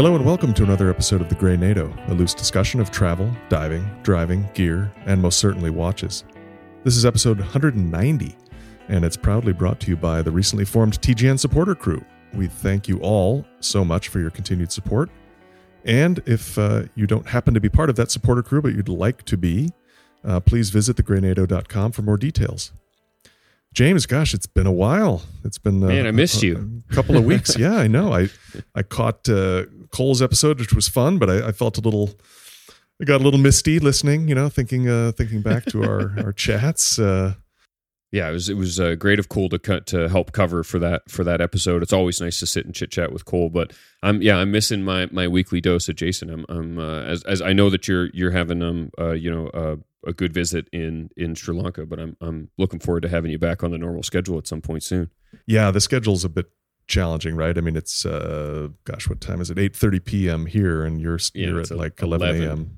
[0.00, 3.30] Hello and welcome to another episode of The Grey NATO, a loose discussion of travel,
[3.50, 6.24] diving, driving, gear, and most certainly watches.
[6.84, 8.34] This is episode 190,
[8.88, 12.02] and it's proudly brought to you by the recently formed TGN supporter crew.
[12.32, 15.10] We thank you all so much for your continued support.
[15.84, 18.88] And if uh, you don't happen to be part of that supporter crew, but you'd
[18.88, 19.68] like to be,
[20.24, 22.72] uh, please visit thegreynato.com for more details.
[23.72, 25.22] James, gosh, it's been a while.
[25.44, 26.82] It's been uh, Man, I missed a, you.
[26.90, 27.56] A couple of weeks.
[27.58, 28.12] yeah, I know.
[28.12, 28.28] I
[28.74, 32.10] I caught uh, Cole's episode, which was fun, but I, I felt a little.
[33.00, 34.28] I got a little misty listening.
[34.28, 36.98] You know, thinking uh, thinking back to our our chats.
[36.98, 37.34] Uh,
[38.12, 40.80] yeah, it was it was uh, great of Cole to cut to help cover for
[40.80, 41.82] that for that episode.
[41.82, 43.72] It's always nice to sit and chit chat with Cole, but
[44.02, 46.28] I'm yeah I'm missing my my weekly dose of Jason.
[46.28, 49.46] I'm I'm uh, as as I know that you're you're having um uh, you know
[49.48, 53.30] uh, a good visit in in Sri Lanka, but I'm I'm looking forward to having
[53.30, 55.10] you back on the normal schedule at some point soon.
[55.46, 56.50] Yeah, the schedule's a bit
[56.90, 57.56] challenging, right?
[57.56, 59.56] I mean, it's uh gosh, what time is it?
[59.56, 60.46] 8:30 p.m.
[60.46, 62.48] here and you're Yeah, you're at like 11 11.
[62.48, 62.76] a.m.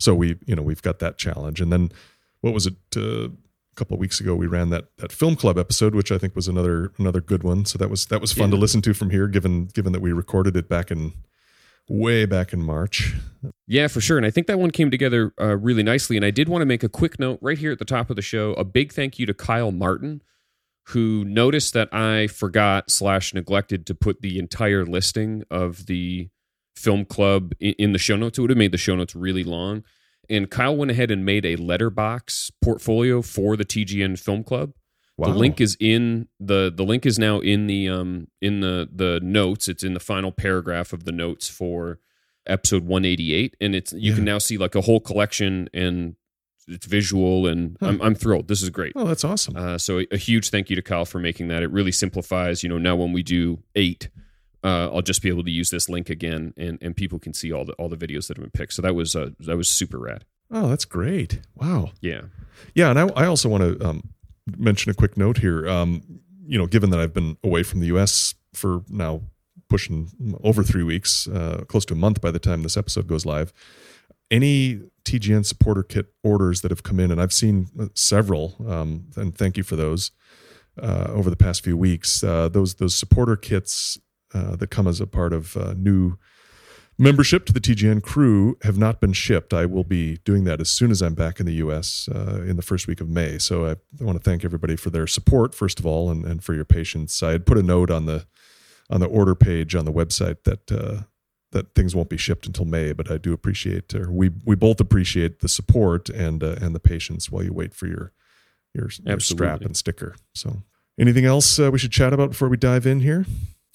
[0.00, 1.60] So we, you know, we've got that challenge.
[1.60, 1.92] And then
[2.40, 5.58] what was it uh, a couple of weeks ago we ran that that film club
[5.58, 7.64] episode which I think was another another good one.
[7.64, 10.12] So that was that was fun to listen to from here given given that we
[10.12, 11.12] recorded it back in
[11.88, 13.14] way back in March.
[13.66, 14.16] Yeah, for sure.
[14.16, 16.16] And I think that one came together uh, really nicely.
[16.16, 18.16] And I did want to make a quick note right here at the top of
[18.16, 18.54] the show.
[18.54, 20.22] A big thank you to Kyle Martin,
[20.88, 26.28] who noticed that I forgot slash neglected to put the entire listing of the
[26.76, 28.38] film club in, in the show notes.
[28.38, 29.84] It would have made the show notes really long.
[30.28, 34.72] And Kyle went ahead and made a Letterboxd portfolio for the TGN Film Club.
[35.16, 35.32] Wow.
[35.32, 39.20] The link is in the the link is now in the um in the the
[39.22, 39.68] notes.
[39.68, 42.00] It's in the final paragraph of the notes for
[42.46, 44.16] episode 188 and it's you Yeah.
[44.16, 46.16] can now see like a whole collection and
[46.68, 47.88] it's visual and Huh.
[47.88, 48.48] I'm I'm thrilled.
[48.48, 48.92] This is great.
[48.96, 49.56] Oh, that's awesome.
[49.56, 51.62] Uh, so a, a huge thank you to Kyle for making that.
[51.62, 54.08] It really simplifies, you know, now when we do 8
[54.64, 57.52] uh, I'll just be able to use this link again, and, and people can see
[57.52, 58.72] all the all the videos that have been picked.
[58.72, 60.24] So that was uh, that was super rad.
[60.50, 61.40] oh, that's great.
[61.54, 61.90] Wow.
[62.00, 62.22] Yeah,
[62.74, 64.08] Yeah, and I, I also want to um,
[64.56, 65.68] mention a quick note here.
[65.68, 68.34] Um, you know, given that I've been away from the U.S.
[68.54, 69.20] for now
[69.68, 70.10] pushing
[70.42, 73.52] over three weeks, uh, close to a month by the time this episode goes live,
[74.34, 79.06] any TGN supporter kit orders that have come in, and I've seen uh, several, um,
[79.16, 80.10] and thank you for those
[80.82, 82.24] uh, over the past few weeks.
[82.24, 83.96] Uh, those those supporter kits
[84.34, 86.18] uh, that come as a part of uh, new
[86.98, 89.54] membership to the TGN crew have not been shipped.
[89.54, 92.56] I will be doing that as soon as I'm back in the US uh, in
[92.56, 93.38] the first week of May.
[93.38, 96.54] So I, want to thank everybody for their support, first of all, and, and for
[96.54, 97.22] your patience.
[97.22, 98.26] I had put a note on the
[98.90, 101.06] on the order page on the website that
[101.54, 104.80] that things won't be shipped until May, but I do appreciate, or we we both
[104.80, 108.12] appreciate the support and uh, and the patience while you wait for your
[108.74, 110.16] your, your strap and sticker.
[110.34, 110.62] So,
[111.00, 113.24] anything else uh, we should chat about before we dive in here?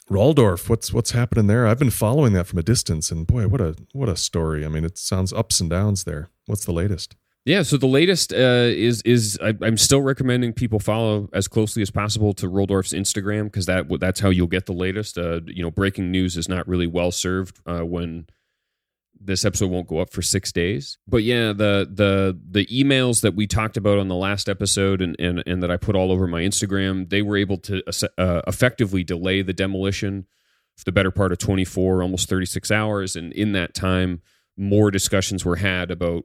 [0.10, 1.66] Roldorf, what's what's happening there?
[1.66, 4.66] I've been following that from a distance, and boy, what a what a story!
[4.66, 6.30] I mean, it sounds ups and downs there.
[6.46, 7.16] What's the latest?
[7.46, 7.64] Yeah.
[7.64, 11.92] So the latest uh, is is I, I'm still recommending people follow as closely as
[11.92, 15.18] possible to Roldorf's Instagram because that that's how you'll get the latest.
[15.18, 18.28] Uh, you know, breaking news is not really well served uh, when
[19.22, 20.98] this episode won't go up for six days.
[21.08, 25.16] But yeah, the the the emails that we talked about on the last episode and
[25.20, 27.82] and, and that I put all over my Instagram, they were able to
[28.18, 30.26] uh, effectively delay the demolition
[30.78, 33.18] for the better part of 24, almost 36 hours.
[33.18, 34.22] And in that time,
[34.56, 36.24] more discussions were had about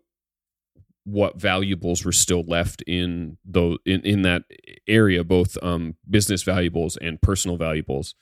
[1.05, 4.43] what valuables were still left in the in, in that
[4.89, 8.15] area, both um, business valuables and personal valuables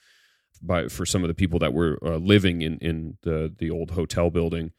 [0.61, 3.91] by for some of the people that were uh, living in in the the old
[3.91, 4.71] hotel building.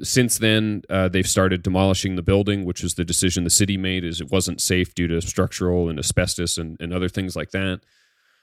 [0.00, 4.04] Since then, uh, they've started demolishing the building, which was the decision the city made.
[4.04, 7.80] Is it wasn't safe due to structural and asbestos and, and other things like that.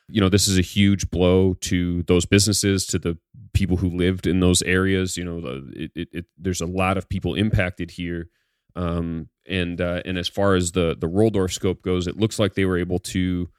[0.07, 3.17] You know, this is a huge blow to those businesses, to the
[3.53, 5.17] people who lived in those areas.
[5.17, 8.29] You know, it, it, it, there's a lot of people impacted here.
[8.79, 12.53] Um, and uh, and as far as the the Roldorf scope goes, it looks like
[12.53, 13.49] they were able to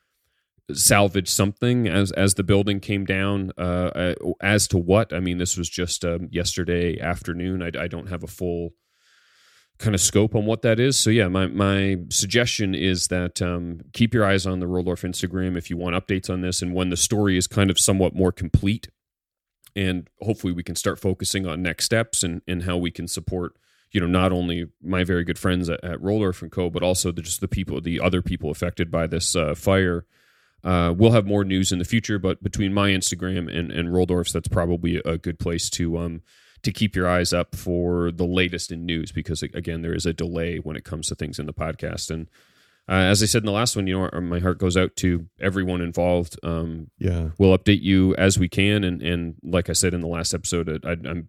[0.73, 3.53] salvage something as as the building came down.
[3.59, 7.63] Uh, uh, as to what, I mean, this was just um, yesterday afternoon.
[7.63, 8.71] I, I don't have a full
[9.79, 10.99] kind of scope on what that is.
[10.99, 15.59] So yeah, my my suggestion is that um, keep your eyes on the Roldorf Instagram
[15.59, 18.33] if you want updates on this, and when the story is kind of somewhat more
[18.33, 18.89] complete,
[19.77, 23.53] and hopefully we can start focusing on next steps and and how we can support.
[23.93, 27.11] You know, not only my very good friends at, at Roldorf and Co., but also
[27.11, 30.07] the, just the people, the other people affected by this uh, fire.
[30.63, 34.33] Uh, we'll have more news in the future, but between my Instagram and and Roldorf's,
[34.33, 36.23] that's probably a good place to um
[36.63, 40.13] to keep your eyes up for the latest in news because again, there is a
[40.13, 42.29] delay when it comes to things in the podcast, and
[42.89, 45.27] uh, as I said in the last one, you know, my heart goes out to
[45.41, 46.37] everyone involved.
[46.43, 47.31] Um, Yeah.
[47.39, 50.85] we'll update you as we can, and and like I said in the last episode,
[50.85, 51.29] I, I'm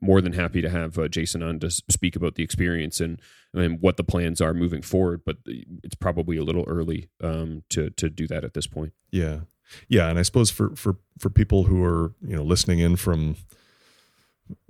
[0.00, 3.20] more than happy to have uh, Jason on to speak about the experience and
[3.54, 5.22] and what the plans are moving forward.
[5.24, 5.36] But
[5.82, 8.92] it's probably a little early um, to to do that at this point.
[9.10, 9.40] Yeah.
[9.88, 13.36] Yeah, and I suppose for for for people who are, you know, listening in from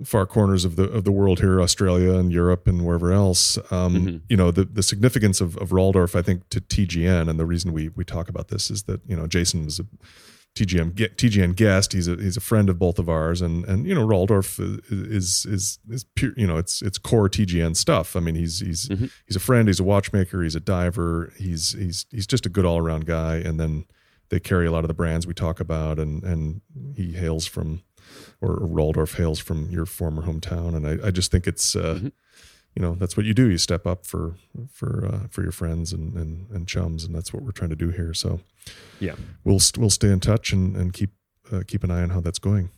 [0.03, 3.95] far corners of the of the world here, Australia and Europe and wherever else, um,
[3.95, 4.21] Mhm.
[4.27, 7.73] you know, the the significance of of Roldorf, I think, to TGN, and the reason
[7.73, 9.85] we we talk about this is that you know Jason was a
[10.57, 11.93] TGM TGN guest.
[11.93, 14.59] He's a he's a friend of both of ours, and and you know Roldorf
[14.91, 16.33] is is is pure.
[16.35, 18.15] You know, it's it's core TGN stuff.
[18.15, 19.11] I mean, he's he's Mhm.
[19.25, 19.67] he's a friend.
[19.67, 20.41] He's a watchmaker.
[20.43, 21.31] He's a diver.
[21.37, 23.35] He's he's he's just a good all around guy.
[23.37, 23.85] And then
[24.29, 26.61] they carry a lot of the brands we talk about, and and
[26.95, 27.81] he hails from,
[28.41, 30.75] or Roldorf hails from your former hometown.
[30.75, 32.11] And I, I just think it's, uh, Mhm.
[32.75, 33.49] You know, that's what you do.
[33.49, 34.35] You step up for
[34.71, 37.75] for uh, for your friends and, and and chums, and that's what we're trying to
[37.75, 38.13] do here.
[38.13, 38.39] So
[38.99, 39.15] Yeah.
[39.43, 41.11] we'll st- we'll stay in touch and and keep
[41.51, 42.69] uh, keep an eye on how that's going.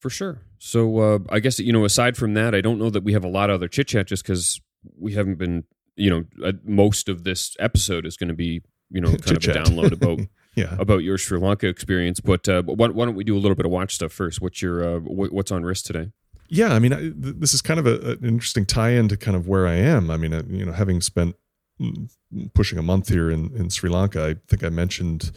[0.00, 0.38] For sure.
[0.58, 3.24] So uh, I guess you know, aside from that, I don't know that we have
[3.24, 4.60] a lot of other chit chat, just because
[4.98, 5.64] we haven't been.
[5.96, 9.44] You know, uh, most of this episode is going to be you know kind of
[9.44, 10.20] a download about
[10.56, 10.74] Yeah.
[10.78, 12.20] about your Sri Lanka experience.
[12.20, 14.40] But uh, why, why don't we do a little bit of watch stuff first?
[14.40, 16.10] What's your uh, what, what's on risk today?
[16.52, 19.36] Yeah, I mean, I, th- this is kind of a, an interesting tie-in to kind
[19.36, 20.10] of where I am.
[20.10, 21.36] I mean, you know, having spent
[21.80, 22.10] mm,
[22.54, 25.30] pushing a month here in, in Sri Lanka, I think I mentioned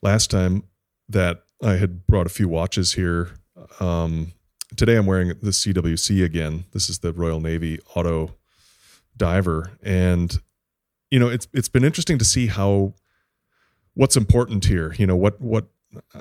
[0.00, 0.62] last time
[1.08, 3.30] that I had brought a few watches here.
[3.80, 4.32] Um,
[4.76, 6.64] today, I'm wearing the CWC again.
[6.72, 8.34] This is the Royal Navy Auto
[9.16, 10.40] Diver, and
[11.10, 12.94] you know, it's it's been interesting to see how
[13.94, 14.94] what's important here.
[14.98, 15.66] You know, what what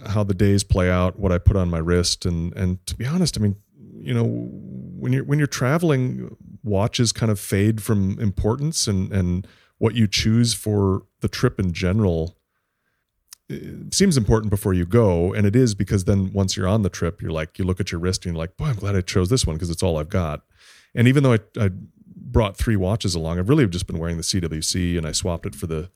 [0.08, 3.06] how the days play out, what I put on my wrist, and and to be
[3.06, 3.56] honest, I mean,
[4.04, 9.48] you know, when you're when you're traveling, watches kind of fade from importance, and and
[9.78, 12.38] what you choose for the trip in general
[13.50, 16.90] it seems important before you go, and it is because then once you're on the
[16.90, 19.02] trip, you're like you look at your wrist and you're like, boy, I'm glad I
[19.02, 20.42] chose this one because it's all I've got.
[20.96, 21.70] And even though I, I
[22.16, 25.56] brought three watches along, I've really just been wearing the CWC, and I swapped it
[25.56, 25.90] for the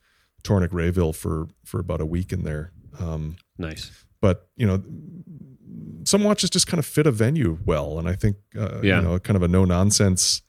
[0.43, 2.71] Tornek-Rayville for for about a week in there.
[2.99, 3.91] Um, Nice.
[4.21, 4.83] but you know
[6.07, 8.97] some watches just kind of fit a venue well and i think uh, Yeah.
[8.97, 10.41] you know kind of a no nonsense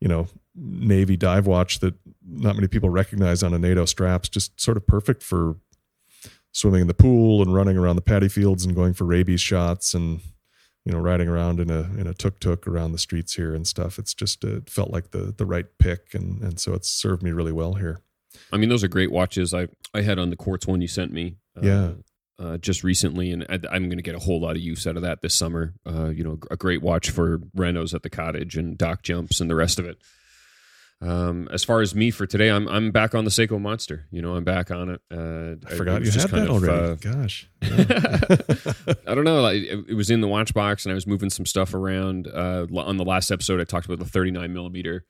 [0.00, 1.94] you know navy dive watch that
[2.26, 5.56] not many people recognize on a nato straps just sort of perfect for
[6.52, 9.94] swimming in the pool and running around the paddy fields and going for rabies shots
[9.94, 10.20] and
[10.84, 13.66] you know riding around in a in a tuk tuk around the streets here and
[13.66, 16.90] stuff it's just uh, it felt like the the right pick and and so it's
[16.90, 18.00] served me really well here
[18.52, 19.52] I mean, those are great watches.
[19.52, 21.36] I I had on the quartz one you sent me.
[21.56, 21.90] Uh, Yeah.
[22.40, 24.96] Uh, just recently, and I, I'm going to get a whole lot of use out
[24.96, 25.74] of that this summer.
[25.86, 29.50] Uh, you know, a great watch for renos at the cottage and dock jumps and
[29.50, 29.98] the rest of it.
[31.02, 34.06] Um, as far as me for today, I'm I'm back on the Seiko Monster.
[34.10, 35.00] You know, I'm back on it.
[35.10, 37.48] Uh, i forgot it you just had that of, already uh, gosh
[39.06, 39.40] I don't know.
[39.40, 42.28] Like, it, it was in the watch box, and I was moving some stuff around.
[42.28, 45.04] Uh, on the last episode, I talked about the 39 millimeter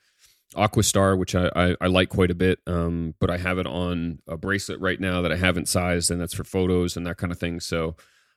[0.57, 2.59] Aquastar, which I, I, I like quite a bit.
[2.67, 6.21] Um, but I have it on a bracelet right now that I haven't sized, and
[6.21, 7.61] that's for photos and that kind of thing.
[7.61, 7.97] So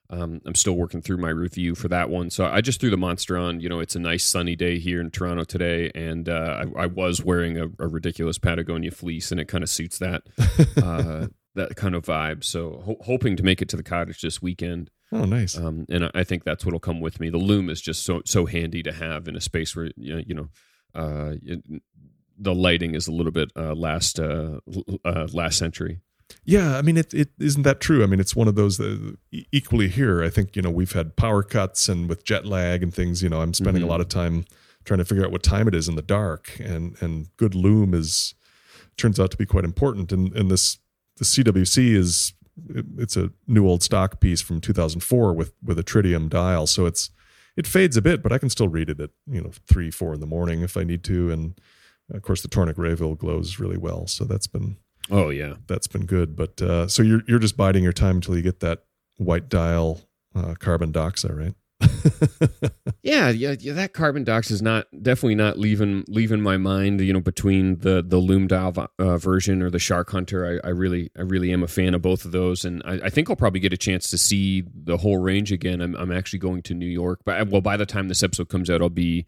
[0.10, 2.30] um, I'm still working through my review for that one.
[2.30, 3.62] So I just threw the monster on.
[3.62, 6.86] You know, it's a nice sunny day here in Toronto today, and uh, I, I
[6.86, 10.24] was wearing a, a ridiculous Patagonia fleece, and it kind of suits that
[10.84, 12.44] uh, that kind of vibe.
[12.44, 14.92] So ho- hoping to make it to the cottage this weekend.
[15.12, 17.30] oh nice Um, and I- think that's what'll come with me.
[17.30, 20.24] The loom is just so so handy to have in a space where you know,
[20.28, 20.50] you know
[20.96, 21.34] uh,
[22.38, 24.60] the lighting is a little bit uh, last uh,
[25.06, 26.00] uh, last century.
[26.46, 28.04] Yeah, I mean, it it isn't that true.
[28.04, 30.24] I mean, it's one of those that e- equally here.
[30.24, 33.22] I think you know we've had power cuts and with jet lag and things.
[33.22, 33.88] You know, I'm spending Mhm.
[33.88, 34.46] a lot of time
[34.86, 37.94] trying to figure out what time it is in the dark, and and good loom
[37.94, 38.34] is
[38.98, 40.12] turns out to be quite important.
[40.12, 40.80] And and this
[41.18, 42.34] the CWC is
[42.70, 46.86] it, it's a new old stock piece from 2004 with with a tritium dial, so
[46.86, 47.10] it's
[47.56, 50.14] it fades a bit, but I can still read it at you know three four
[50.14, 51.60] in the morning if I need to, and
[52.12, 54.08] of course the Tornek-Rayville glows really well.
[54.08, 54.78] So that's been
[55.10, 56.36] Oh yeah, that's been good.
[56.36, 58.84] But uh, so you're you're just biding your time until you get that
[59.18, 60.02] white dial
[60.36, 61.54] uh, carbon doxa, right?
[63.04, 63.74] yeah, yeah, yeah.
[63.74, 67.02] That carbon dox is not definitely not leaving leaving my mind.
[67.02, 70.72] You know, between the the loom dial uh, version or the Shark Hunter, I, I
[70.72, 73.36] really I really am a fan of both of those, and I, I think I'll
[73.36, 75.82] probably get a chance to see the whole range again.
[75.82, 78.70] I'm I'm actually going to New York, but well, by the time this episode comes
[78.70, 79.26] out, I'll be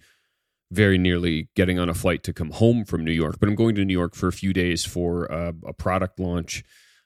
[0.72, 3.38] very nearly getting on a flight to come home from New York.
[3.40, 6.64] But I'm going to New York for a few days for uh, a product launch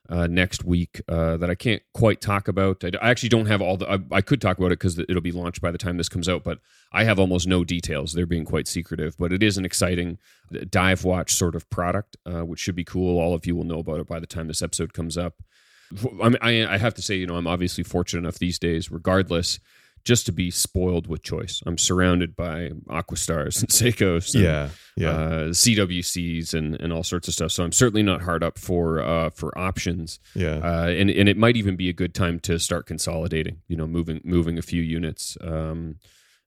[0.10, 2.84] uh, next week uh, that I can't quite talk about.
[2.84, 3.89] I, I actually don't have all the.
[3.89, 6.28] I, I could talk about it because it'll be launched by the time this comes
[6.28, 6.60] out, but
[6.92, 8.13] I have almost no details.
[8.13, 10.18] They're being quite secretive, but it is an exciting
[10.54, 13.20] uh, dive watch sort of product, uh, which should be cool.
[13.20, 15.36] All of you will know about it by the time this episode comes up.
[16.22, 18.92] I, mean, I, I have to say, you know, I'm obviously fortunate enough these days,
[18.92, 19.60] regardless
[20.03, 21.62] just to be spoiled with choice.
[21.65, 27.27] I'm surrounded by Aquastars and Seikos, and, yeah, yeah, uh, CWCs and and all sorts
[27.27, 27.51] of stuff.
[27.51, 30.20] So I'm certainly not hard up for uh, for options.
[30.36, 30.60] yeah.
[30.63, 33.62] Uh, and and it might even be a good time to start consolidating.
[33.68, 35.38] You know, moving moving a few units.
[35.41, 35.96] Um,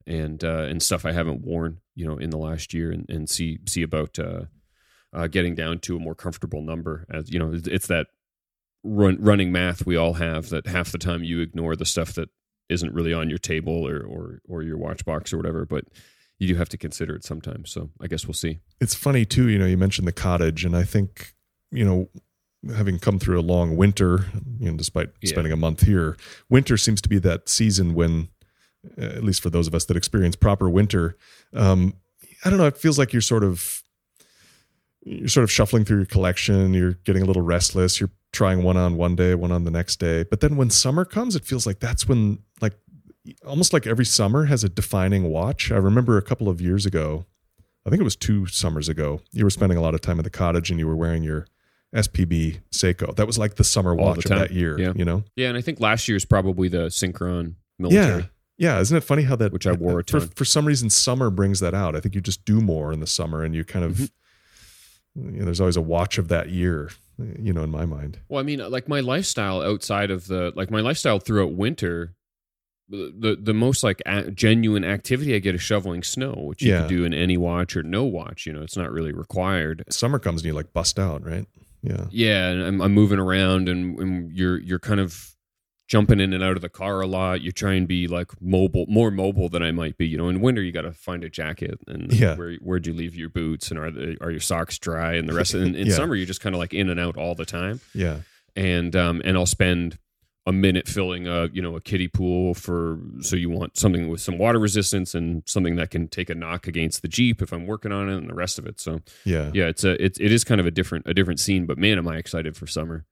[0.04, 3.30] and uh, and stuff I haven't worn, you know, in the last year, and, and
[3.30, 4.47] see see about uh,
[5.12, 7.06] uh, getting down to a more comfortable number.
[7.09, 8.09] As you know, it's, it's that
[8.82, 12.28] run, running math we all have that half the time you ignore the stuff that
[12.73, 15.85] isn't really on your table or or or your watch box or whatever, but
[16.38, 17.71] you do have to consider it sometimes.
[17.71, 18.59] So I guess we'll see.
[18.81, 21.35] it's funny too you know you mentioned the cottage and i think
[21.71, 22.09] you know
[22.76, 24.25] having come through a long winter
[24.59, 25.31] you know despite Yeah.
[25.31, 26.17] spending a month here
[26.49, 28.29] winter seems to be that season when
[28.99, 31.17] uh, at least for those of us that experience proper winter
[31.55, 31.95] um
[32.45, 33.83] i don't know it feels like you're sort of
[35.05, 38.76] you're sort of shuffling through your collection you're getting a little restless you're trying one
[38.76, 41.66] on one day one on the next day but then when summer comes it feels
[41.66, 42.74] like that's when like
[43.46, 47.26] almost like every summer has a defining watch i remember a couple of years ago
[47.84, 49.22] I think it was two summers ago.
[49.32, 51.48] You were spending a lot of time at the cottage and you were wearing your
[51.92, 53.12] SPB Seiko.
[53.16, 54.92] That was like the summer All the watch of that year, Yeah.
[54.94, 55.24] you know?
[55.34, 58.22] Yeah, and I think last year's probably the Synchron military.
[58.56, 58.74] Yeah.
[58.76, 58.80] Yeah.
[58.80, 61.58] Isn't it funny how that, Which I wore a for, for some reason, summer brings
[61.58, 61.96] that out.
[61.96, 63.96] I think you just do more in the summer and you kind of,
[65.18, 65.34] Mm-hmm.
[65.34, 66.90] you know, there's always a watch of that year,
[67.38, 68.19] you know, in my mind.
[68.29, 72.14] Well, I mean, uh, like my lifestyle outside of the like my lifestyle throughout winter,
[72.88, 76.73] the the, the most like a, genuine activity I get is shoveling snow, which you
[76.73, 76.81] Yeah.
[76.81, 78.47] can do in any watch or no watch.
[78.47, 79.85] You know, it's not really required.
[79.91, 81.47] Summer comes and you like bust out, right?
[81.83, 82.07] Yeah.
[82.11, 85.31] Yeah, and I'm, I'm moving around, and, and you're you're kind of
[85.92, 87.42] jumping in and out of the car a lot.
[87.42, 90.06] You try and be like mobile, more mobile than I might be.
[90.06, 92.34] You know, in winter you got to find a jacket, and Yeah.
[92.34, 95.34] where where'd you leave your boots, and are the, are your socks dry, and the
[95.34, 95.52] rest.
[95.52, 95.94] Of, in in Yeah.
[95.94, 97.80] summer you're just kind of like in and out all the time.
[97.94, 98.20] Yeah.
[98.56, 99.99] and um, and I'll spend
[100.44, 104.20] a minute filling a you know a kiddie pool for so you want something with
[104.20, 107.64] some water resistance and something that can take a knock against the Jeep if I'm
[107.66, 108.80] working on it and the rest of it.
[108.80, 109.50] So Yeah.
[109.54, 111.64] yeah, it's a it, it is kind of a different a different scene.
[111.66, 113.04] But man, am I excited for summer!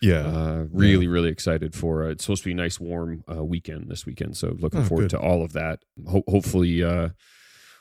[0.00, 0.26] Yeah.
[0.26, 3.88] Uh, really, really excited for uh, it's supposed to be a nice warm uh, weekend
[3.88, 4.36] this weekend.
[4.36, 5.10] So looking Oh, forward good.
[5.10, 5.80] to all of that.
[6.08, 6.82] Ho- hopefully.
[6.82, 7.10] Uh,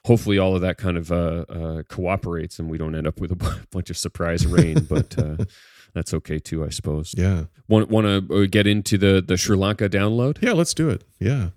[0.05, 3.29] Hopefully, all of that kind of uh, uh, cooperates, and we don't end up with
[3.29, 3.35] a
[3.71, 4.85] bunch of surprise rain.
[4.89, 5.35] but uh,
[5.93, 7.45] that's okay too, I suppose yeah.
[7.67, 10.41] want want to get into the the Sri Lanka download?
[10.41, 10.53] Yeah.
[10.53, 11.03] Let's do it.
[11.19, 11.49] Yeah.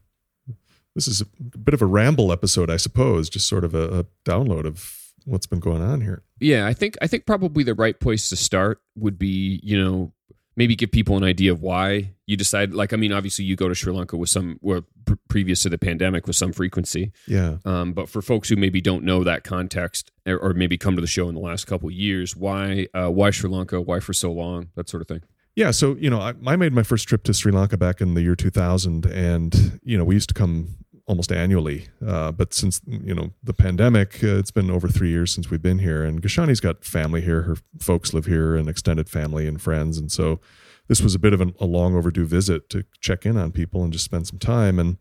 [0.97, 1.26] This is a
[1.59, 5.47] bit of a ramble episode, I suppose, just sort of a, a download of what's
[5.47, 6.25] been going on here.
[6.40, 10.12] Yeah, I think I think probably the right place to start would be you know
[10.57, 12.75] maybe give people an idea of why you decide.
[12.75, 15.69] Like, I mean, obviously you go to Sri Lanka with some well, pr- previous to
[15.69, 17.57] the pandemic with some frequency, Yeah.
[17.64, 21.00] um, but for folks who maybe don't know that context or, or maybe come to
[21.00, 23.80] the show in the last couple of years, why uh, why Sri Lanka?
[23.80, 24.69] Why for so long?
[24.76, 25.23] That sort of thing.
[25.57, 28.14] Yeah, so you know, I, I made my first trip to Sri Lanka back in
[28.14, 30.76] the year 2000, and you know, we used to come
[31.11, 31.88] almost annually.
[32.07, 35.61] Uh, but since you know the pandemic, uh, it's been over three years since we've
[35.61, 36.05] been here.
[36.05, 39.99] And Gashani's got family here; her folks live here, and extended family and friends.
[39.99, 40.40] And so,
[40.87, 43.83] this was a bit of an, a long overdue visit to check in on people
[43.83, 44.79] and just spend some time.
[44.79, 44.99] And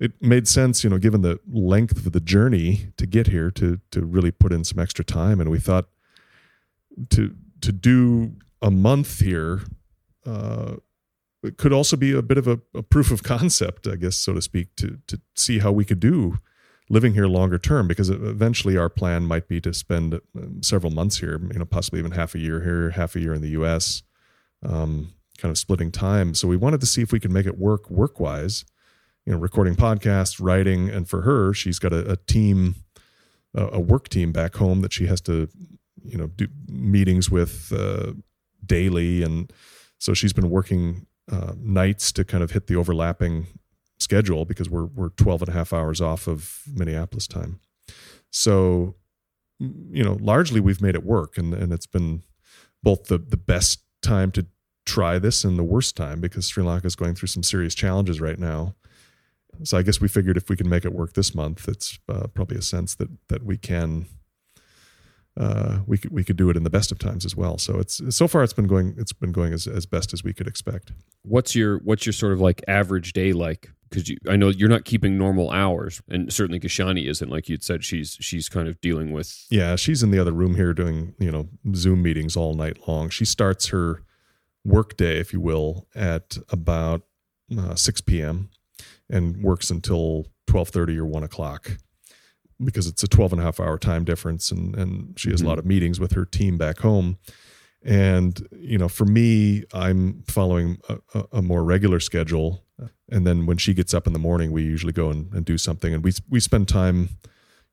[0.00, 3.78] it made sense, you know, given the length of the journey to get here, to
[3.90, 5.38] to really put in some extra time.
[5.38, 5.88] And we thought
[7.10, 9.60] to to do a month here
[10.24, 10.76] uh,
[11.46, 14.34] it could also be a bit of a, a proof of concept, I guess, so
[14.34, 16.38] to speak, to to see how we could do
[16.88, 17.88] living here longer term.
[17.88, 21.98] Because eventually, our plan might be to spend um, several months here, you know, possibly
[22.00, 24.02] even half a year here, half a year in the U.S.,
[24.64, 26.34] um, kind of splitting time.
[26.34, 28.64] So we wanted to see if we could make it work work wise.
[29.24, 32.76] You know, recording podcasts, writing, and for her, she's got a, a team,
[33.54, 35.48] a, a work team back home that she has to,
[36.04, 38.12] you know, do meetings with uh,
[38.64, 39.52] daily, and
[39.98, 43.46] so she's been working uh, nights to kind of hit the overlapping
[43.98, 47.60] schedule because we're we're 12 and a half hours off of Minneapolis time.
[48.30, 48.96] So
[49.58, 52.22] you know, largely we've made it work and and it's been
[52.82, 54.46] both the the best time to
[54.84, 58.20] try this and the worst time because Sri Lanka is going through some serious challenges
[58.20, 58.74] right now.
[59.64, 62.26] So I guess we figured if we can make it work this month, it's uh,
[62.28, 64.06] probably a sense that that we can
[65.38, 67.58] uh, we could we could do it in the best of times as well.
[67.58, 70.32] So it's so far it's been going it's been going as, as best as we
[70.32, 70.92] could expect.
[71.22, 73.70] What's your what's your sort of like average day like?
[73.88, 77.30] Because I know you're not keeping normal hours, and certainly Gashani isn't.
[77.30, 79.46] Like you'd said, she's she's kind of dealing with.
[79.50, 83.10] Yeah, she's in the other room here doing you know Zoom meetings all night long.
[83.10, 84.02] She starts her
[84.64, 87.02] work day, if you will, at about
[87.56, 88.50] uh, 6 p.m.
[89.08, 91.78] and works until 12:30 or 1 o'clock
[92.64, 95.46] because it's a 12 and a half hour time difference and and she has mm-hmm.
[95.46, 97.18] a lot of meetings with her team back home.
[97.82, 102.64] And you know for me i'm following a, a, more regular schedule.
[103.10, 105.58] And then when she gets up in the morning we usually go and, and do
[105.58, 105.92] something.
[105.92, 107.10] And we we spend time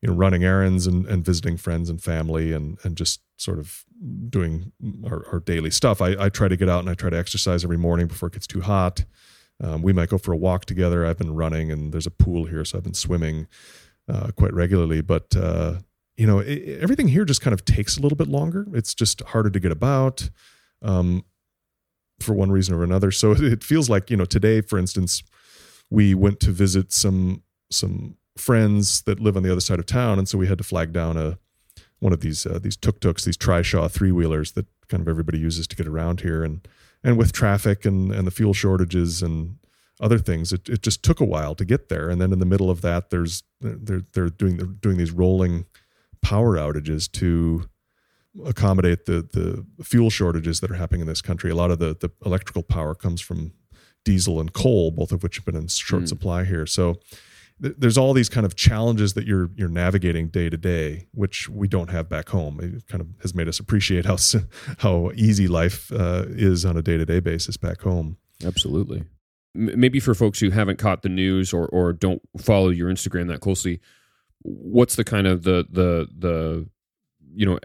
[0.01, 3.85] you know running errands and, and visiting friends and family and and just sort of
[4.29, 4.71] doing
[5.05, 6.01] our, our daily stuff.
[6.01, 8.33] I, I try to get out and i try to exercise every morning before it
[8.33, 9.05] gets too hot.
[9.63, 11.05] Um, we might go for a walk together.
[11.05, 13.47] I've been running and there's a pool here so i've been swimming
[14.07, 15.75] uh, quite regularly but uh,
[16.17, 18.67] you know it, everything here just kind of takes a little bit longer.
[18.73, 20.29] It's just harder to get about
[20.81, 21.25] um,
[22.19, 23.11] for one reason or another.
[23.11, 25.23] So it feels like you know today for instance
[25.89, 30.17] we went to visit some some friends that live on the other side of town
[30.17, 31.37] and so we had to flag down a
[31.99, 35.67] one of these uh, these tuk-tuks these trishaw three wheelers that kind of everybody uses
[35.67, 36.43] to get around here.
[36.43, 36.67] And
[37.03, 39.57] and with traffic and and the fuel shortages and
[40.03, 42.45] other things it, it just took a while to get there and then in the
[42.45, 45.65] middle of that there's they're they're doing they're doing these rolling
[46.21, 47.69] power outages to
[48.45, 51.51] accommodate the the fuel shortages that are happening in this country.
[51.51, 53.53] A lot of the the electrical power comes from
[54.03, 56.09] diesel and coal, both of which have been in short mm.
[56.09, 56.65] supply here.
[56.65, 56.95] So
[57.61, 61.47] th- there's all these kind of challenges that you're you're navigating day to day, which
[61.49, 62.59] we don't have back home.
[62.61, 64.17] It kind of has made us appreciate how
[64.79, 68.17] how easy life uh, is on a day to day basis back home.
[68.43, 69.03] Absolutely.
[69.55, 73.41] Maybe for folks who haven't caught the news or or don't follow your Instagram that
[73.41, 73.79] closely,
[74.41, 76.69] what's the kind of the the the
[77.35, 77.59] you know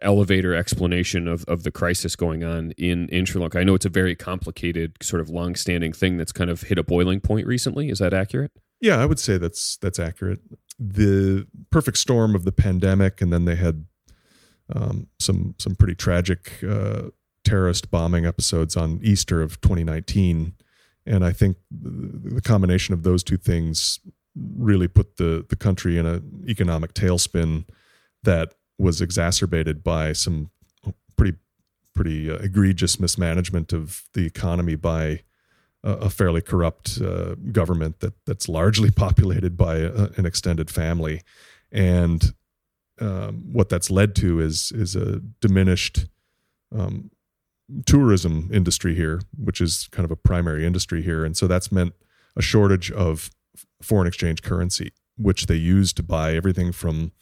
[0.00, 3.58] elevator explanation of, of the crisis going on in in Sri Lanka.
[3.58, 6.82] I know it's a very complicated, sort of long-standing thing that's kind of hit a
[6.82, 7.88] boiling point recently.
[7.88, 8.52] Is that accurate?
[8.80, 10.40] Yeah, I would say that's that's accurate.
[10.78, 13.86] The perfect storm of the pandemic, and then they had
[14.74, 17.10] um, some some pretty tragic uh,
[17.44, 20.54] terrorist bombing episodes on Easter of 2019,
[21.06, 24.00] and I think the combination of those two things
[24.34, 27.66] really put the the country in an economic tailspin
[28.22, 30.50] that was exacerbated by some
[31.16, 31.36] pretty
[31.94, 35.20] pretty uh, egregious mismanagement of the economy by
[35.84, 41.22] a, fairly corrupt uh, government that that's largely populated by a, an extended family,
[41.70, 42.34] and
[43.00, 46.06] um, what that's led to is is a diminished
[46.74, 47.10] um,
[47.86, 51.94] tourism industry here, which is kind of a primary industry here, and so that's meant
[52.36, 53.30] a shortage of
[53.82, 57.12] foreign exchange currency, which they use to buy everything from,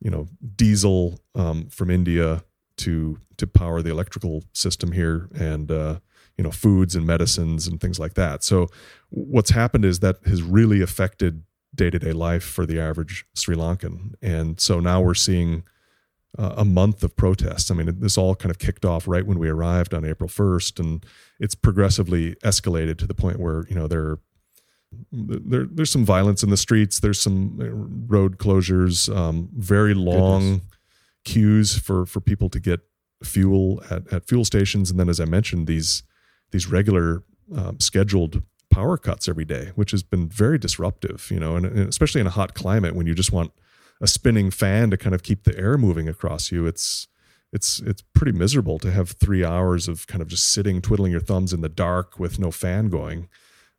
[0.00, 2.44] you know, diesel um, from India
[2.76, 5.98] to to power the electrical system here, and uh,
[6.36, 8.42] you know, foods and medicines and things like that.
[8.42, 8.68] So,
[9.10, 11.44] what's happened is that has really affected
[11.74, 15.64] day to day life for the average Sri Lankan, and so now we're seeing.
[16.36, 17.70] Uh, a month of protests.
[17.70, 20.80] I mean, this all kind of kicked off right when we arrived on April 1st,
[20.80, 21.06] and
[21.38, 24.18] it's progressively escalated to the point where you know there
[25.12, 27.00] there, there's some violence in the streets.
[27.00, 30.68] There's some uh, road closures, um, very long Goodness.
[31.24, 32.80] queues for for people to get
[33.22, 36.02] fuel at, at fuel stations, and then as I mentioned, these
[36.50, 37.22] these regular
[37.54, 41.30] um, scheduled power cuts every day, which has been very disruptive.
[41.30, 43.52] You know, and, and especially in a hot climate when you just want
[44.04, 46.66] a spinning fan to kind of keep the air moving across you.
[46.66, 47.08] It's
[47.52, 51.20] it's it's pretty miserable to have three hours of kind of just sitting twiddling your
[51.20, 53.28] thumbs in the dark with no fan going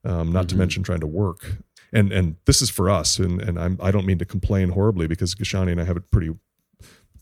[0.05, 0.47] um, not mm-hmm.
[0.47, 1.57] to mention trying to work.
[1.93, 5.07] And and this is for us, and and I'm I don't mean to complain horribly
[5.07, 6.31] because Gashani and I have it pretty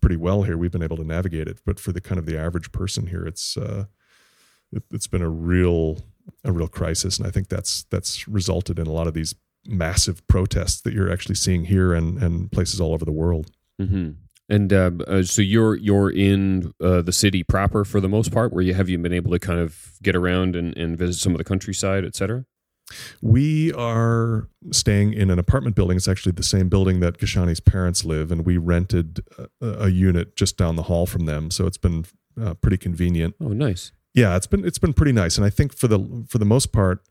[0.01, 0.57] pretty well here.
[0.57, 3.25] We've been able to navigate it, but for the kind of the average person here,
[3.25, 3.85] it's uh,
[4.71, 5.99] it, it's been a real
[6.43, 10.25] a real crisis, and I think that's that's resulted in a lot of these massive
[10.27, 13.51] protests that you're actually seeing here and and places all over the world.
[13.81, 14.11] Mm-hmm.
[14.49, 18.51] And uh, uh, so you're you're in uh, the city proper for the most part,
[18.51, 21.31] where you have you been able to kind of get around and, and visit some
[21.31, 22.45] of the countryside, et cetera.
[23.21, 25.95] We are staying in an apartment building.
[25.95, 29.21] It's actually the same building that Gashani's parents live, and we rented
[29.61, 31.49] a, a unit just down the hall from them.
[31.49, 32.05] So it's been
[32.39, 33.35] uh, pretty convenient.
[33.39, 33.93] Oh, nice.
[34.13, 36.73] Yeah, it's been it's been pretty nice, and I think for the for the most
[36.73, 37.01] part,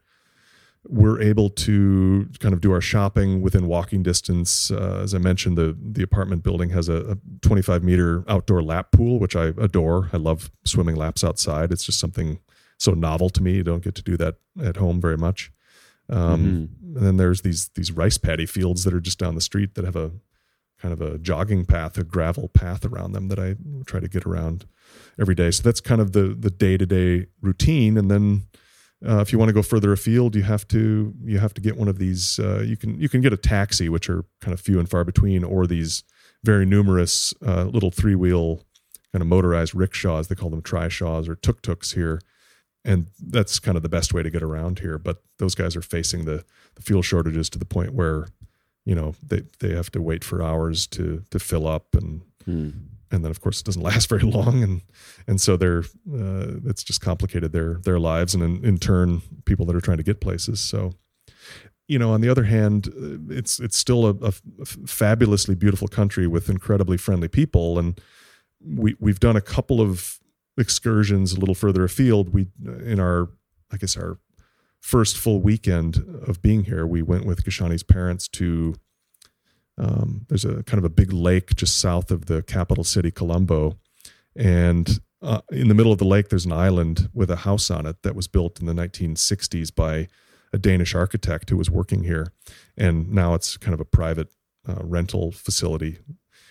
[0.88, 4.70] we're able to kind of do our shopping within walking distance.
[4.70, 8.90] Uh, as I mentioned, the the apartment building has a, a 25 meter outdoor lap
[8.92, 10.10] pool, which I adore.
[10.12, 11.72] I love swimming laps outside.
[11.72, 12.40] It's just something
[12.78, 13.54] so novel to me.
[13.54, 15.52] You don't get to do that at home very much.
[16.08, 16.96] Um, mm-hmm.
[16.96, 19.84] And then there's these these rice paddy fields that are just down the street that
[19.84, 20.10] have a
[20.80, 23.54] kind of a jogging path, a gravel path around them that I
[23.86, 24.66] try to get around
[25.18, 25.52] every day.
[25.52, 27.96] So that's kind of the the day to day routine.
[27.96, 28.46] And then
[29.06, 31.76] uh, if you want to go further afield, you have to you have to get
[31.76, 32.38] one of these.
[32.38, 35.04] Uh, you can you can get a taxi, which are kind of few and far
[35.04, 36.04] between, or these
[36.44, 38.64] very numerous uh, little three wheel
[39.12, 40.28] kind of motorized rickshaws.
[40.28, 42.20] They call them trishaws or tuk tuks here
[42.84, 44.98] and that's kind of the best way to get around here.
[44.98, 48.28] But those guys are facing the, the fuel shortages to the point where,
[48.84, 52.70] you know, they, they have to wait for hours to to fill up, and Hmm.
[53.12, 54.82] And then of course it doesn't last very long, and
[55.26, 59.66] and so they're uh, it's just complicated their their lives, and in, in turn people
[59.66, 60.60] that are trying to get places.
[60.60, 60.94] So,
[61.86, 64.32] you know, on the other hand, uh, it's it's still a
[64.86, 68.00] fabulously beautiful country with incredibly friendly people, and
[68.64, 70.18] we we've done a couple of
[70.58, 72.32] excursions a little further afield.
[72.32, 73.28] We in our
[73.70, 74.18] I guess our
[74.80, 75.96] first full weekend
[76.26, 78.74] of being here, we went with Gashani's parents to.
[79.78, 83.78] Um, there's a kind of a big lake just south of the capital city, Colombo,
[84.36, 87.86] and uh, in the middle of the lake, there's an island with a house on
[87.86, 90.08] it that was built in the 1960s by
[90.52, 92.32] a Danish architect who was working here,
[92.76, 94.28] and now it's kind of a private
[94.68, 95.98] uh, rental facility.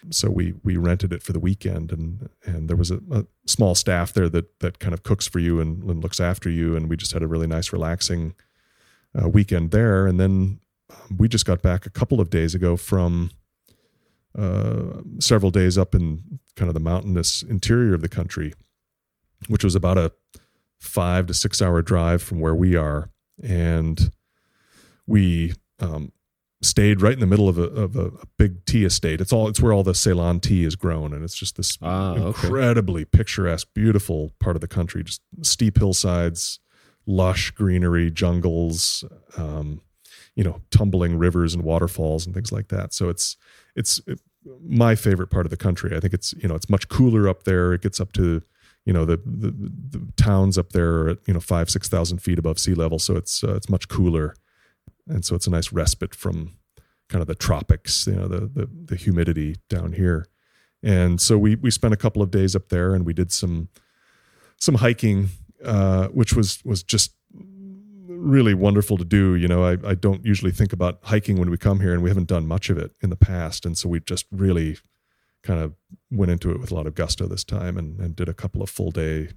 [0.10, 3.76] So we we rented it for the weekend, and and there was a, a small
[3.76, 6.90] staff there that that kind of cooks for you and, and, looks after you, and
[6.90, 8.34] we just had a really nice, relaxing
[9.22, 10.08] uh, weekend there.
[10.08, 10.60] And then
[11.18, 13.32] we just got back a couple of days ago from
[14.38, 18.54] uh, several days up in kind of the mountainous interior of the country,
[19.48, 20.12] which was about a
[20.80, 23.10] five to six hour drive from where we are,
[23.44, 24.12] and
[25.06, 26.12] we um,
[26.62, 29.20] stayed right in the middle of a, of a, a, big tea estate.
[29.20, 32.14] It's all it's where all the Ceylon tea is grown, and it's just this ah,
[32.14, 33.10] incredibly okay.
[33.12, 35.04] picturesque, beautiful part of the country.
[35.04, 36.60] Just steep hillsides,
[37.06, 39.04] lush greenery, jungles,
[39.38, 39.82] um,
[40.36, 42.94] you know, tumbling rivers and waterfalls and things like that.
[42.94, 43.38] So it's
[43.76, 44.20] it's it,
[44.64, 45.96] my favorite part of the country.
[45.96, 47.74] I think it's you know it's much cooler up there.
[47.74, 48.42] It gets up to
[48.86, 52.20] you know the the, the towns up there are at you know five six thousand
[52.20, 54.36] feet above sea level, so it's uh, it's much cooler,
[55.08, 56.56] and so it's a nice respite from
[57.10, 60.28] kind of the tropics, you know the the, the humidity down here.
[60.84, 63.70] And so we we spent a couple of days up there, and we did some
[64.58, 65.30] some hiking,
[65.64, 67.14] uh, which was was just
[68.22, 69.36] really wonderful to do.
[69.36, 72.10] You know, I, I don't usually think about hiking when we come here, and we
[72.10, 73.66] haven't done much of it in the past.
[73.66, 74.78] And so we just really
[75.44, 75.74] kind of
[76.12, 78.62] went into it with a lot of gusto this time and, and did a couple
[78.62, 79.30] of full day,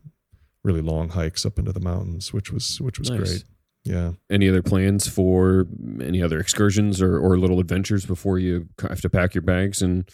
[0.63, 3.19] really long hikes up into the mountains, which was which was nice.
[3.19, 3.45] great.
[3.85, 4.13] Yeah.
[4.31, 5.67] Any other plans for
[6.01, 10.09] any other excursions or, or little adventures before you have to pack your bags and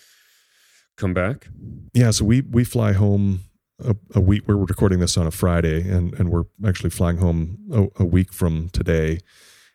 [0.96, 1.46] come back?
[1.94, 2.10] Yeah.
[2.10, 3.40] So we we fly home
[3.84, 4.42] a, a, week.
[4.46, 8.32] We're recording this on a Friday, and and we're actually flying home a, a week
[8.32, 9.20] from today.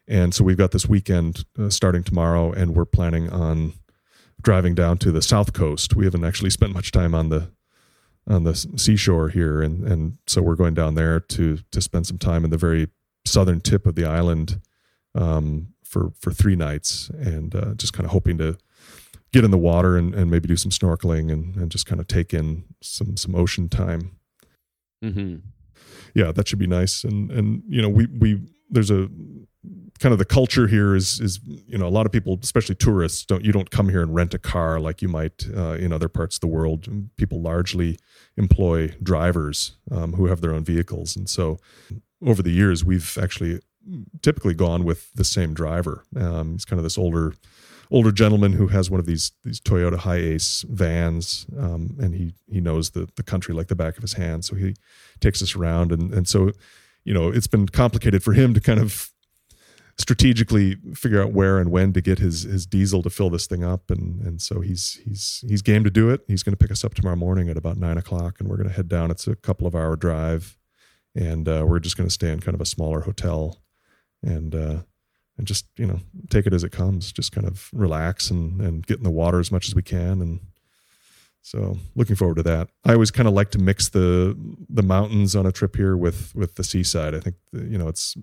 [0.08, 3.74] And so we've got this weekend uh, starting tomorrow, and we're planning on
[4.42, 5.96] driving down to the south coast.
[5.96, 7.52] We haven't actually spent much time on the
[8.28, 12.18] on the seashore here, and and so we're going down there to to spend some
[12.18, 12.88] time in the very
[13.26, 14.60] southern tip of the island
[15.16, 18.58] um, for for three nights, and uh, just kind of hoping to
[19.36, 22.08] get in the water and, and maybe do some snorkeling and, and just kind of
[22.08, 24.16] take in some some ocean time.
[25.04, 25.36] Mm-hmm.
[26.14, 27.04] Yeah, that should be nice.
[27.04, 29.10] And and you know we we there's a
[30.00, 33.26] kind of the culture here is is you know a lot of people, especially tourists,
[33.26, 36.08] don't you don't come here and rent a car like you might uh, in other
[36.08, 36.88] parts of the world.
[37.18, 38.00] People largely
[38.38, 41.60] employ drivers um, who have their own vehicles, and so
[42.26, 43.60] over the years we've actually
[44.22, 46.06] typically gone with the same driver.
[46.16, 47.34] Um, he's kind of this older
[47.96, 52.60] older gentleman who has one of these these Toyota HiAce vans, um, and he he
[52.60, 54.44] knows the the country like the back of his hand.
[54.44, 54.76] So he
[55.22, 56.52] takes us around, and and so
[57.06, 59.12] you know it's been complicated for him to kind of
[59.98, 63.64] strategically figure out where and when to get his his diesel to fill this thing
[63.64, 66.20] up, and and so he's he's he's game to do it.
[66.28, 68.70] He's going to pick us up tomorrow morning at about nine o'clock, and we're going
[68.70, 69.10] to head down.
[69.10, 70.58] It's a couple of hour drive,
[71.16, 73.62] and uh, we're just going to stay in kind of a smaller hotel,
[74.22, 74.54] and.
[74.54, 74.78] Uh,
[75.38, 78.86] and just you know take it as it comes just kind of relax and and
[78.86, 80.22] get in the water as much as we can.
[80.22, 80.40] And
[81.42, 82.70] so looking forward to that.
[82.84, 84.38] I always kind of like to mix the
[84.70, 87.14] the mountains on a trip here with with the seaside.
[87.14, 88.16] I think you know it's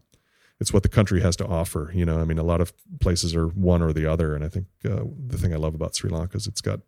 [0.61, 2.20] it's what the country has to offer you know?
[2.20, 5.03] I mean a lot of places are one or the other and i think uh,
[5.27, 6.81] the thing i love about sri lanka is it's got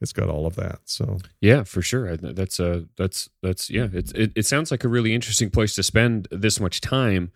[0.00, 1.18] it's got all of that so.
[1.40, 2.16] Yeah for sure.
[2.16, 6.28] That's uh that's that's yeah it, it sounds like a really interesting place to spend
[6.30, 7.32] this much time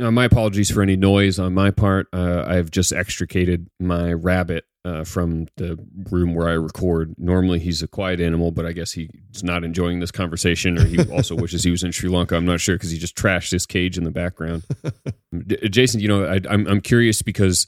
[0.00, 2.08] uh, my apologies for any noise on my part.
[2.12, 5.78] Uh, I've just extricated my rabbit uh, from the
[6.10, 7.14] room where I record.
[7.18, 10.98] Normally, he's a quiet animal, but I guess he's not enjoying this conversation, or he
[11.12, 12.36] also wishes he was in Sri Lanka.
[12.36, 14.64] I'm not sure because he just trashed his cage in the background.
[15.46, 17.66] D- Jason, you know, I, I'm I'm curious because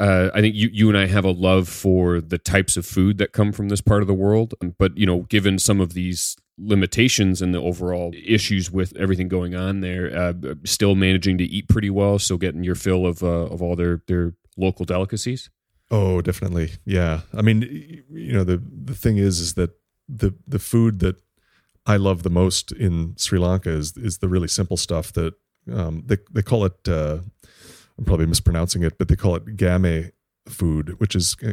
[0.00, 3.18] uh, I think you you and I have a love for the types of food
[3.18, 6.36] that come from this part of the world, but you know, given some of these
[6.58, 10.32] limitations and the overall issues with everything going on there, uh,
[10.64, 14.02] still managing to eat pretty well, still getting your fill of uh, of all their
[14.06, 15.50] their local delicacies.
[15.90, 17.20] Oh, definitely, yeah.
[17.34, 19.70] I mean, you know, the the thing is, is that
[20.08, 21.16] the the food that
[21.86, 25.34] I love the most in Sri Lanka is is the really simple stuff that
[25.70, 26.88] um, they they call it.
[26.88, 27.18] Uh,
[27.98, 30.10] I'm probably mispronouncing it, but they call it game
[30.48, 31.52] food, which is uh,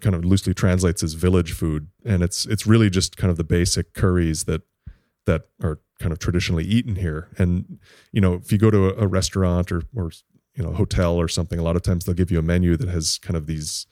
[0.00, 3.44] kind of loosely translates as village food, and it's it's really just kind of the
[3.44, 4.62] basic curries that
[5.26, 7.28] that are kind of traditionally eaten here.
[7.38, 7.78] And
[8.12, 10.10] you know, if you go to a, restaurant or or
[10.54, 12.88] you know hotel or something, a lot of times they'll give you a menu that
[12.88, 13.86] has kind of these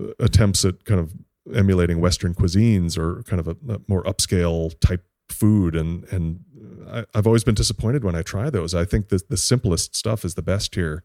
[0.00, 1.12] uh, attempts at kind of
[1.54, 6.40] emulating Western cuisines or kind of a, a more upscale type food and and
[6.88, 8.74] I, have always been disappointed when I try those.
[8.74, 11.02] I think the the simplest stuff is the best here,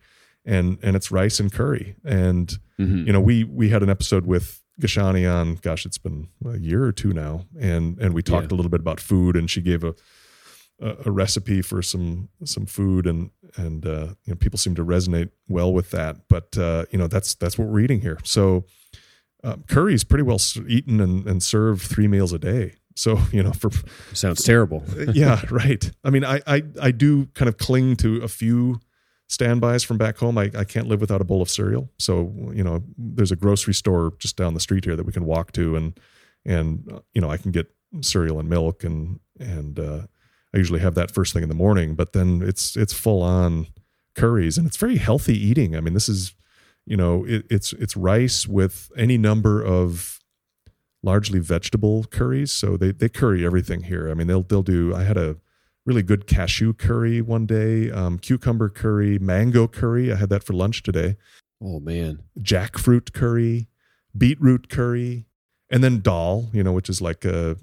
[0.48, 1.96] and and it's rice and curry.
[2.04, 2.48] And
[2.80, 3.06] mm-hmm.
[3.06, 5.56] you know, we we had an episode with Gashani on.
[5.56, 8.56] Gosh, it's been a year or two now, and and we talked yeah.
[8.56, 9.94] a little bit about food, and she gave a
[10.82, 14.86] a, a recipe for some some food, and and uh, you know, people seem to
[14.86, 16.28] resonate well with that.
[16.30, 18.18] But uh, you know, that's that's what we're eating here.
[18.24, 18.66] So.
[19.44, 22.74] Uh, curry is pretty well eaten and, and served three meals a day.
[22.96, 23.70] So you know, for
[24.14, 24.84] sounds terrible.
[25.14, 25.90] yeah, right.
[26.04, 28.82] I mean, I, I I do kind of cling to a few
[29.28, 30.38] standbys from back home.
[30.38, 31.90] I, I can't live without a bowl of cereal.
[32.00, 35.26] So you know, there's a grocery store just down the street here that we can
[35.26, 36.00] walk to, and
[36.46, 37.68] and uh, you know, I can get
[38.02, 40.02] cereal and milk, and and uh,
[40.54, 41.96] I usually have that first thing in the morning.
[41.96, 43.68] But then it's it's full on
[44.16, 45.76] curries, and it's very healthy eating.
[45.76, 46.34] I mean, this is
[46.88, 50.20] you know, it, it's it's rice with any number of
[51.04, 52.52] largely vegetable curries.
[52.52, 54.10] So they they curry everything here.
[54.10, 54.96] I mean, they'll they'll do.
[54.96, 55.36] I had a
[55.88, 60.12] really good cashew curry one day, um, cucumber curry, mango curry.
[60.12, 61.16] I had that for lunch today.
[61.64, 63.68] Oh man, jackfruit curry,
[64.16, 65.26] beetroot curry,
[65.72, 66.50] and then dal.
[66.54, 67.58] You know, which is like a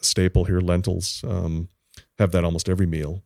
[0.00, 0.60] staple here.
[0.60, 1.68] Lentils um,
[2.18, 3.22] have that almost every meal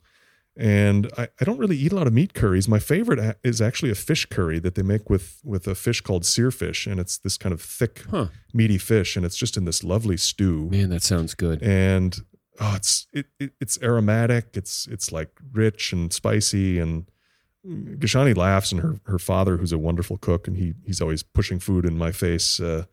[0.59, 2.69] and I, I, don't really eat a lot of meat curries.
[2.69, 6.25] My favorite is actually a fish curry that they make with with a fish called
[6.25, 8.27] seerfish, and it's this kind of thick, huh.
[8.53, 10.69] meaty fish, and it's just in this lovely stew.
[10.69, 11.63] Man, that sounds good.
[11.63, 12.19] And
[12.61, 14.51] oh, it's it, it it's aromatic.
[14.55, 17.11] It's it's like rich and spicy, and
[17.67, 21.59] Gashani laughs, and her her father, who's a wonderful cook, and he he's always pushing
[21.59, 22.61] food in my face.
[22.61, 22.85] Uh,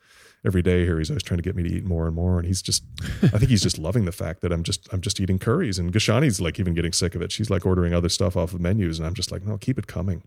[0.46, 1.00] every day here.
[1.00, 2.38] He's always trying to get me to eat more and more.
[2.38, 2.84] And he's just,
[3.24, 5.80] I think he's just loving the fact that I'm just, I'm just eating curries.
[5.80, 7.32] And Gashani's like even getting sick of it.
[7.32, 9.00] She's like ordering other stuff off of menus.
[9.00, 10.24] And I'm just like, no, keep it coming.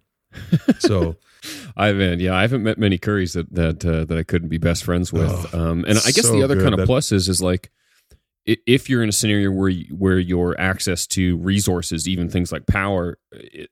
[0.81, 1.16] So
[1.77, 4.59] I haven't, yeah, I haven't met many curries that, that, uh, that I couldn't be
[4.59, 5.55] best friends with.
[5.55, 6.64] Oh, um, and I guess so the other good.
[6.64, 7.70] kind of that, plus is, is like,
[8.48, 13.18] if you're in a scenario where where your access to resources, even things like power,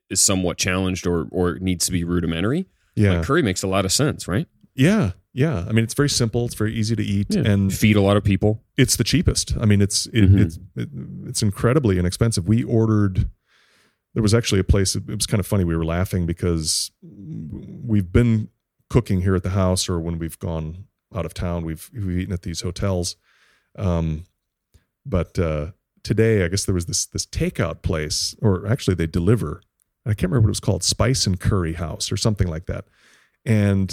[0.09, 3.85] is somewhat challenged or or needs to be rudimentary, yeah, like curry makes a lot
[3.85, 4.47] of sense, right?
[4.75, 6.45] Yeah, yeah, I mean it's very simple.
[6.45, 7.41] It's very easy to eat yeah.
[7.41, 8.63] and feed a lot of people.
[8.77, 9.57] It's the cheapest.
[9.59, 10.37] I mean it's it, mm-hmm.
[10.39, 10.89] it's it,
[11.25, 12.47] it's incredibly inexpensive.
[12.47, 13.29] We ordered.
[14.13, 14.95] There was actually a place.
[14.95, 15.63] It was kind of funny.
[15.63, 18.49] We were laughing because we've been
[18.89, 22.33] cooking here at the house, or when we've gone out of town, we've we've eaten
[22.33, 23.15] at these hotels.
[23.77, 24.23] Um,
[25.07, 25.67] but uh,
[26.03, 29.61] today, I guess there was this this takeout place, or actually they deliver.
[30.05, 32.85] I can't remember what it was called, Spice and Curry House or something like that.
[33.45, 33.91] And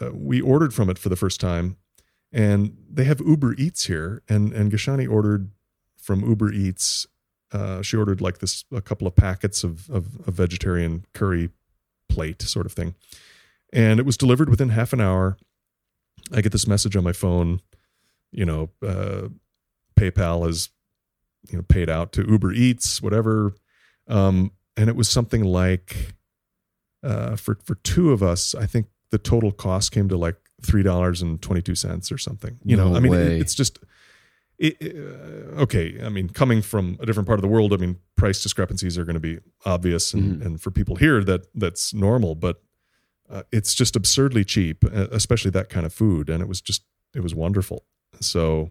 [0.00, 1.76] uh, we ordered from it for the first time,
[2.32, 5.50] and they have Uber Eats here, and and Gashani ordered
[5.96, 7.06] from Uber Eats.
[7.52, 11.50] Uh, she ordered like this a couple of packets of, of a vegetarian curry
[12.08, 12.94] plate sort of thing,
[13.72, 15.36] and it was delivered within half an hour.
[16.32, 17.60] I get this message on my phone,
[18.32, 19.28] you know, uh,
[19.96, 20.70] PayPal has
[21.50, 23.54] you know paid out to Uber Eats, whatever,
[24.08, 26.14] um, and it was something like
[27.02, 30.82] uh, for for two of us, I think the total cost came to like three
[30.82, 32.58] dollars and twenty two cents or something.
[32.64, 33.78] You no know, I mean, it, it's just
[34.58, 36.00] it, it, uh, okay.
[36.02, 39.04] I mean, coming from a different part of the world, I mean, price discrepancies are
[39.04, 40.46] going to be obvious, and, mm.
[40.46, 42.34] and for people here, that that's normal.
[42.34, 42.62] But
[43.28, 47.20] uh, it's just absurdly cheap, especially that kind of food, and it was just it
[47.20, 47.84] was wonderful.
[48.20, 48.70] So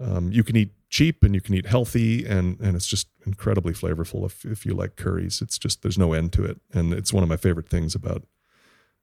[0.00, 3.72] um, you can eat cheap and you can eat healthy, and and it's just incredibly
[3.72, 4.24] flavorful.
[4.26, 7.22] If if you like curries, it's just there's no end to it, and it's one
[7.22, 8.24] of my favorite things about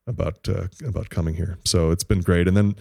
[0.08, 1.58] about uh, about coming here.
[1.66, 2.48] So it's been great.
[2.48, 2.76] And then,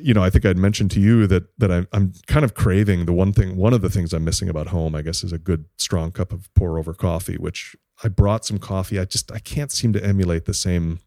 [0.00, 3.06] you know, I think I'd mentioned to you that that I'm I'm kind of craving
[3.06, 3.56] the one thing.
[3.56, 6.32] One of the things I'm missing about home, I guess, is a good strong cup
[6.32, 7.36] of pour over coffee.
[7.36, 8.98] Which I brought some coffee.
[8.98, 11.00] I just I can't seem to emulate the same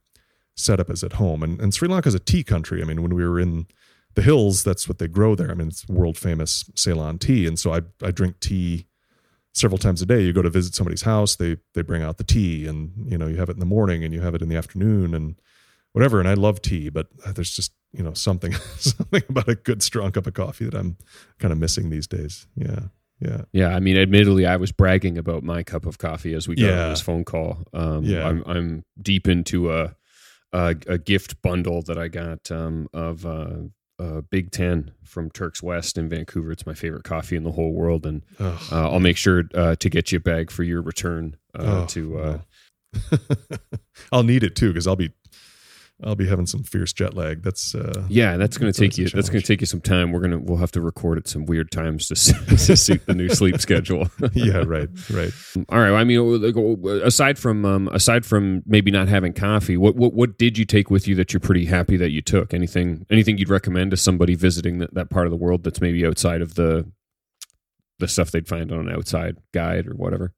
[0.56, 1.44] setup as at home.
[1.44, 2.82] And and Sri Lanka is a tea country.
[2.82, 3.68] I mean, when we were in
[4.16, 5.52] the hills, that's what they grow there.
[5.52, 8.88] I mean, it's world famous Ceylon tea, and so I I drink tea
[9.54, 10.22] several times a day.
[10.22, 13.28] You go to visit somebody's house they they bring out the tea and you know
[13.28, 15.40] you have it in the morning and you have it in the afternoon and
[15.94, 16.20] whatever.
[16.20, 20.12] And i love tea but there's just you know something something about a good strong
[20.12, 20.98] cup of coffee that i'm
[21.40, 22.48] kind of missing these days.
[22.56, 22.82] Yeah.
[23.20, 23.44] Yeah.
[23.54, 23.76] Yeah.
[23.76, 26.84] I mean admittedly i was bragging about my cup of coffee as we got yeah.
[26.84, 27.64] on this phone call.
[27.74, 28.28] Um yeah.
[28.28, 29.96] I'm, I'm deep into a,
[30.52, 33.58] a a, gift bundle that i got um of uh
[34.00, 36.52] uh, Big Ten from Turks West in Vancouver.
[36.52, 39.90] It's my favorite coffee in the whole world, and uh, I'll make sure uh, to
[39.90, 41.38] get you a bag for your return.
[41.58, 42.40] Uh, Oh, to uh,
[43.12, 43.18] no.
[44.12, 45.12] I'll need it too because I'll be
[46.04, 47.44] I'll be having some fierce jet lag.
[47.44, 49.08] That's uh, yeah, that's going to take you.
[49.08, 50.12] That's going to take you some time.
[50.12, 52.16] We're gonna we'll have to record at some weird times to,
[52.48, 54.10] to suit the new sleep schedule.
[54.34, 55.32] yeah, right, right.
[55.70, 55.94] All right.
[55.94, 56.44] I mean,
[57.04, 60.90] aside from um, aside from maybe not having coffee, what, what what did you take
[60.90, 62.54] with you that you're pretty happy that you took?
[62.54, 66.06] Anything anything you'd recommend to somebody visiting that, that part of the world that's maybe
[66.06, 66.90] outside of the
[68.00, 70.34] the stuff they'd find on an outside guide or whatever?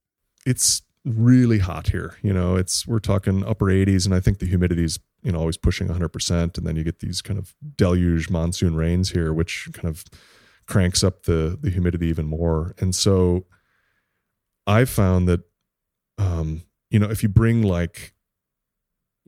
[0.45, 2.17] It's really hot here.
[2.21, 5.57] You know, it's we're talking upper 80s, and I think the humidity's you know always
[5.57, 9.67] pushing 100 percent, and then you get these kind of deluge monsoon rains here, which
[9.73, 10.05] kind of
[10.67, 12.73] cranks up the the humidity even more.
[12.79, 13.45] And so,
[14.65, 15.41] I've found that
[16.17, 18.13] um, you know if you bring like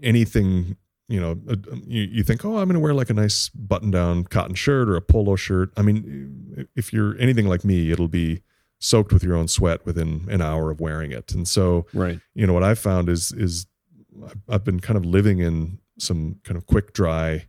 [0.01, 0.77] anything
[1.09, 1.55] you know uh,
[1.87, 4.87] you, you think oh i'm going to wear like a nice button down cotton shirt
[4.89, 8.41] or a polo shirt i mean if you're anything like me it'll be
[8.79, 12.19] soaked with your own sweat within an hour of wearing it and so Right.
[12.35, 13.65] you know what i've found is is
[14.49, 17.47] i've been kind of living in some kind of quick dry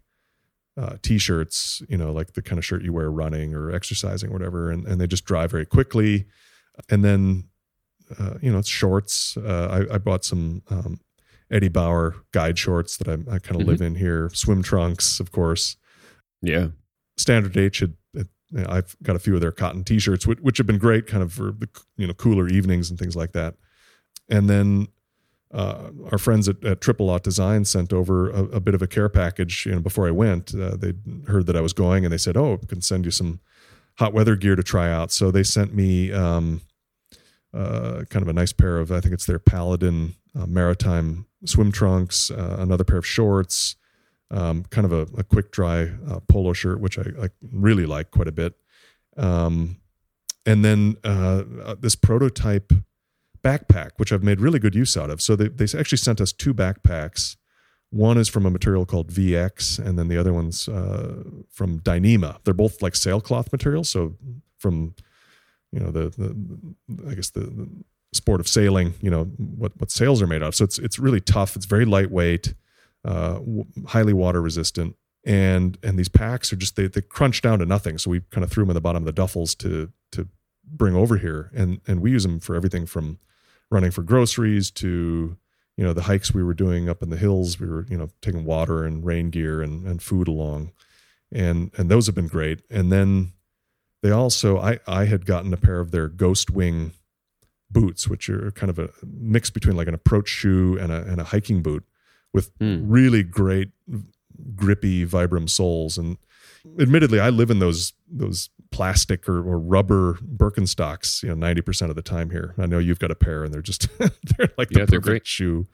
[0.77, 4.33] uh, t-shirts you know like the kind of shirt you wear running or exercising or
[4.33, 6.27] whatever and, and they just dry very quickly.
[6.89, 7.49] And then
[8.19, 9.37] uh, you know it's shorts.
[9.37, 11.01] Uh, I, I bought some um,
[11.51, 14.31] eddie bauer guide shorts that i, I kind of live in here.
[14.33, 15.77] Swim trunks of course.
[16.41, 16.69] Yeah.
[17.17, 20.39] standard H had, had- you know, I've got a few of their cotton T-shirts, which,
[20.41, 23.33] which have been great, kind of for the you know cooler evenings and things like
[23.33, 23.57] that.
[24.31, 24.89] And then
[25.53, 28.87] uh, our friends at, at Triple Aught Design sent over a, a bit of a
[28.87, 29.67] care package.
[29.67, 30.95] You know, before I went, uh, they
[31.27, 33.41] heard that I was going, and they said, "Oh, we can send you some
[33.99, 36.61] hot weather gear to try out." So they sent me um,
[37.55, 41.73] uh, kind of a nice pair of, I think it's their Paladin uh, maritime swim
[41.73, 43.77] trunks, uh, another pair of shorts
[44.31, 48.11] um, kind of a, a quick dry uh, polo shirt, which I, I really like
[48.11, 48.55] quite a bit.
[49.17, 49.79] Um,
[50.47, 50.97] and then
[51.81, 52.73] this prototype
[53.49, 55.21] backpack, which I've made really good use out of.
[55.23, 57.37] So they, they actually sent us two backpacks.
[57.91, 62.39] One is from a material called VX, and then the other one's uh, from Dyneema.
[62.45, 63.89] They're both like sailcloth materials.
[63.89, 64.17] So
[64.59, 64.95] from
[65.73, 67.69] you know the, the I guess the, the
[68.13, 70.55] sport of sailing, you know what what sails are made of.
[70.55, 71.57] So it's it's really tough.
[71.57, 72.55] It's very lightweight
[73.05, 74.97] uh, w- highly water resistant.
[75.25, 77.97] And and these packs are just they they crunch down to nothing.
[77.97, 80.29] So we kind of threw them in the bottom of the duffels to to
[80.65, 83.19] bring over here, and and we use them for everything from
[83.71, 85.37] running for groceries to
[85.77, 87.61] you know the hikes we were doing up in the hills.
[87.61, 90.73] We were you know taking water and rain gear and and food along,
[91.33, 92.63] and and those have been great.
[92.71, 93.33] And then
[94.03, 96.93] they also I I had gotten a pair of their Ghost Wing
[97.71, 101.21] boots, which are kind of a mix between like an approach shoe and a and
[101.21, 101.85] a hiking boot
[102.33, 102.89] with Hmm.
[102.89, 103.71] really great
[104.55, 106.17] grippy vibram soles and
[106.79, 111.97] admittedly i live in those those plastic or, or rubber birkenstocks you know 90% of
[111.97, 114.81] the time here i know you've got a pair and they're just they're like the
[114.81, 115.27] Yeah, they're perfect great.
[115.27, 115.67] shoe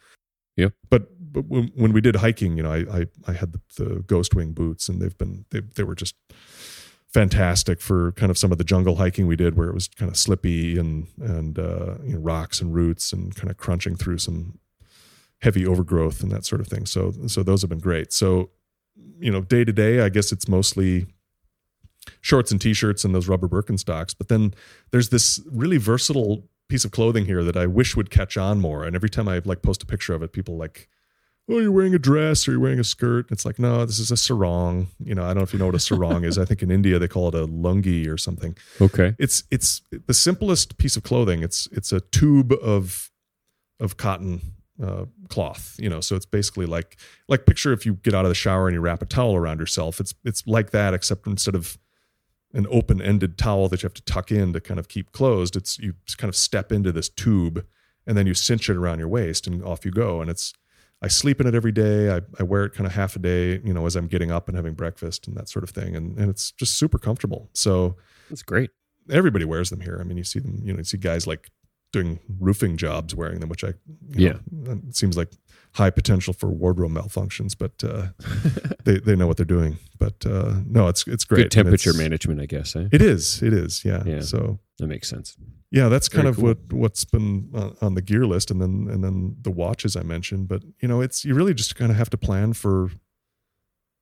[0.57, 0.73] Yep.
[0.91, 4.01] but but when, when we did hiking you know i i, I had the, the
[4.07, 6.15] ghost wing boots and they've been they, they were just
[7.13, 10.11] fantastic for kind of some of the jungle hiking we did where it was kind
[10.11, 14.19] of slippy and and uh, you know, rocks and roots and kind of crunching through
[14.19, 14.59] some
[15.41, 16.87] heavy overgrowth and that sort of thing.
[16.87, 18.13] So so those have been great.
[18.13, 18.51] So
[19.21, 21.07] you know, day to day, I guess it's mostly
[22.21, 24.15] shorts and t-shirts and those rubber Birkenstocks.
[24.17, 24.55] But then
[24.91, 28.85] there's this really versatile piece of clothing here that I wish would catch on more.
[28.85, 30.89] And every time I like post a picture of it, people like,
[31.49, 34.11] "Oh, you're wearing a dress or you're wearing a skirt." It's like, no, this is
[34.11, 34.89] a sarong.
[34.99, 36.39] You know, I don't know if you know what a sarong is.
[36.39, 39.15] I think in India they call it a lungi or something Okay.
[39.19, 41.43] it's it's the simplest piece of clothing.
[41.43, 43.11] It's it's a tube of
[43.81, 44.41] of cotton
[44.83, 46.01] uh, cloth, you know.
[46.01, 46.97] So it's basically like
[47.29, 49.61] like picture if you get out of the shower and you wrap a towel around
[49.61, 50.01] yourself.
[50.01, 51.77] It's it's like that, except instead of
[52.55, 55.57] an open ended towel that you have to tuck in to kind of keep closed,
[55.57, 57.67] it's you just kind of step into this tube
[58.07, 60.21] and then you cinch it around your waist and off you go.
[60.21, 60.53] And it's
[61.03, 62.15] I sleep in it every day.
[62.15, 64.49] I, I wear it kind of half a day, you know, as I'm getting up
[64.49, 65.97] and having breakfast and that sort of thing.
[65.97, 67.51] And and it's just super comfortable.
[67.53, 67.97] So
[68.31, 68.71] it's great.
[69.11, 69.99] everybody wears them here.
[70.01, 71.51] I mean, you see them, you know, you see guys like
[71.95, 73.73] doing roofing jobs wearing them, which I,
[74.11, 75.31] you know, seems like
[75.73, 78.09] high potential for wardrobe malfunctions, but uh,
[78.85, 79.79] they they know what they're doing.
[79.99, 81.45] But uh, no, it's it's great.
[81.45, 82.77] Good temperature management, I guess.
[82.77, 82.89] Eh?
[82.93, 83.43] It is.
[83.43, 83.85] It is.
[83.85, 84.03] Yeah.
[84.07, 84.21] Yeah.
[84.21, 85.37] So That makes sense.
[85.71, 86.45] yeah, that's kind Very of cool.
[86.49, 90.03] what what's been on, on the gear list, and then and then the watches I
[90.03, 90.47] mentioned.
[90.49, 92.91] But you know, it's you really just kind of have to plan for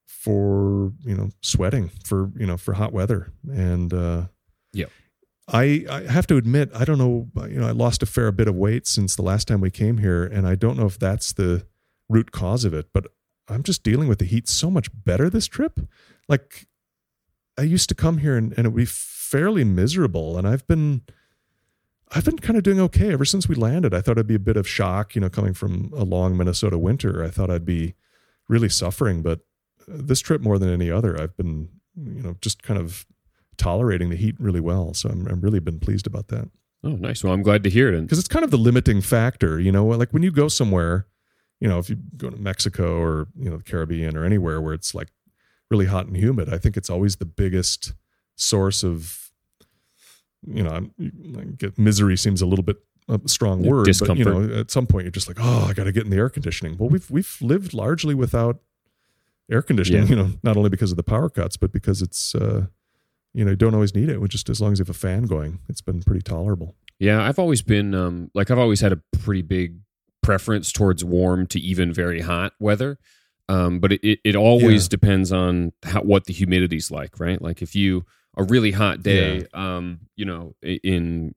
[0.06, 4.26] for you know sweating for you know for hot weather and uh
[4.74, 4.90] Yep.
[5.48, 8.30] I, I have to admit I don't know uh, you know I lost a fair
[8.32, 10.98] bit of weight since the last time we came here and I don't know if
[10.98, 11.66] that's the
[12.08, 13.06] root cause of it but
[13.48, 15.80] I'm just dealing with the heat so much better this trip
[16.28, 16.68] like
[17.58, 20.38] I used to come here and, and it would be fairly miserable.
[20.38, 21.02] And I've been,
[22.10, 23.94] I've been kind of doing okay ever since we landed.
[23.94, 26.78] I thought it'd be a bit of shock, you know, coming from a long Minnesota
[26.78, 27.22] winter.
[27.22, 27.94] I thought I'd be
[28.48, 29.40] really suffering, but
[29.82, 33.06] uh, this trip more than any other, I've been, you know, just kind of
[33.56, 34.94] tolerating the heat really well.
[34.94, 36.48] So I'm, I'm really been pleased about that.
[36.84, 37.22] Oh, nice.
[37.22, 38.00] Well, I'm glad to hear it.
[38.02, 41.06] Because it's kind of the limiting factor, you know, like when you go somewhere,
[41.60, 44.74] you know, if you go to Mexico or, you know, the Caribbean or anywhere where
[44.74, 45.08] it's like
[45.70, 47.92] really hot and humid, I think it's always the biggest
[48.34, 49.30] source of,
[50.44, 50.70] you know,
[51.38, 52.78] I get misery seems a little bit
[53.08, 54.24] a strong word, Discomfort.
[54.24, 56.10] but you know, at some point you're just like, oh, I got to get in
[56.10, 56.76] the air conditioning.
[56.78, 58.58] Well, we've we've lived largely without
[59.50, 60.08] air conditioning, Yeah.
[60.08, 62.66] you know, not only because of the power cuts, but because it's, uh,
[63.34, 64.20] you know, you don't always need it.
[64.28, 66.74] Just as long as you have a fan going, it's been pretty tolerable.
[66.98, 69.78] Yeah, I've always been um, like I've always had a pretty big
[70.22, 72.98] preference towards warm to even very hot weather.
[73.48, 74.88] Um, but it, it, always Yeah.
[74.90, 77.42] depends on how, what the humidity's like, right?
[77.42, 78.04] Like if you
[78.36, 81.34] a really hot day, um, you know, in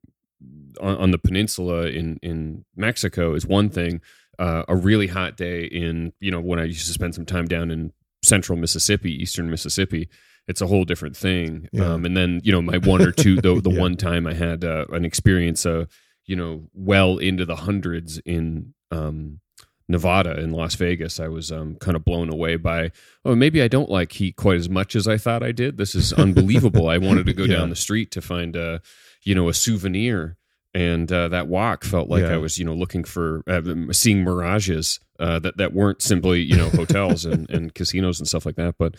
[0.79, 4.01] on, on the peninsula in in Mexico is one thing.
[4.37, 7.45] Uh, a really hot day in you know when I used to spend some time
[7.47, 7.91] down in
[8.23, 10.09] central Mississippi, eastern Mississippi,
[10.47, 11.67] it's a whole different thing.
[11.71, 11.93] Yeah.
[11.93, 13.79] Um, and then you know my one or two the the Yeah.
[13.79, 15.85] one time I had uh, an experience, uh,
[16.25, 19.39] you know, well into the hundreds in um,
[19.87, 21.19] Nevada in Las Vegas.
[21.19, 22.91] I was um, kind of blown away by
[23.23, 25.77] oh maybe I don't like heat quite as much as I thought I did.
[25.77, 26.89] This is unbelievable.
[26.89, 27.57] I wanted to go Yeah.
[27.57, 28.81] down the street to find a
[29.23, 30.37] you know a souvenir.
[30.73, 32.33] And uh, that walk felt like Yeah.
[32.33, 33.61] I was, you know, looking for uh,
[33.93, 38.45] seeing mirages uh, that that weren't simply, you know, hotels and, and casinos and stuff
[38.45, 38.75] like that.
[38.77, 38.95] But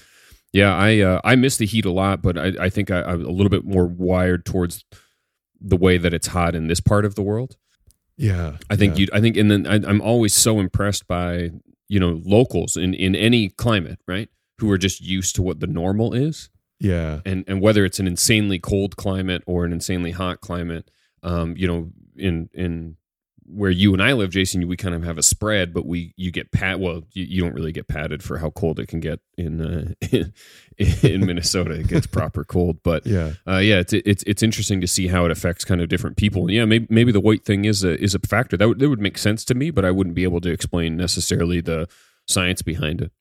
[0.53, 3.25] yeah, I uh, I miss the heat a lot, but I, I think I, I'm
[3.25, 4.85] a little bit more wired towards
[5.61, 7.57] the way that it's hot in this part of the world.
[8.17, 8.57] Yeah.
[8.71, 9.03] I think yeah.
[9.03, 9.09] you.
[9.13, 11.51] I think, and then I, I'm always so impressed by
[11.89, 14.29] you know locals in in any climate, right?
[14.59, 16.49] Who are just used to what the normal is,
[16.81, 17.21] Yeah.
[17.27, 20.91] and and whether it's an insanely cold climate or an insanely hot climate,
[21.23, 22.97] um, you know, in in
[23.49, 26.31] where you and I live, Jason, we kind of have a spread, but we you
[26.31, 26.81] get pat.
[26.81, 29.93] Well, you, you don't really get padded for how cold it can get in uh,
[30.11, 30.33] in,
[31.03, 31.73] in Minnesota.
[31.73, 33.33] It gets proper cold, but Yeah.
[33.47, 36.43] uh, yeah, it's it's it's interesting to see how it affects kind of different people.
[36.43, 38.89] And yeah, maybe maybe the weight thing is a is a factor that would that
[38.89, 41.89] would make sense to me, but I wouldn't be able to explain necessarily the
[42.29, 43.13] science behind it.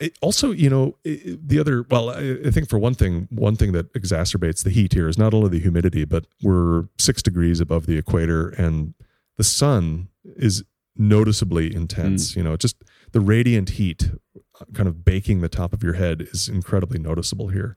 [0.00, 3.26] It- also, you know, i- i- the other, well, I, I think for one thing,
[3.30, 7.22] one thing that exacerbates the heat here is not only the humidity, but we're six
[7.22, 8.92] degrees above the equator and
[9.36, 10.64] the sun is
[10.96, 12.36] noticeably intense.
[12.36, 12.76] You know, just
[13.12, 17.48] the radiant heat uh, kind of baking the top of your head is incredibly noticeable
[17.48, 17.76] here.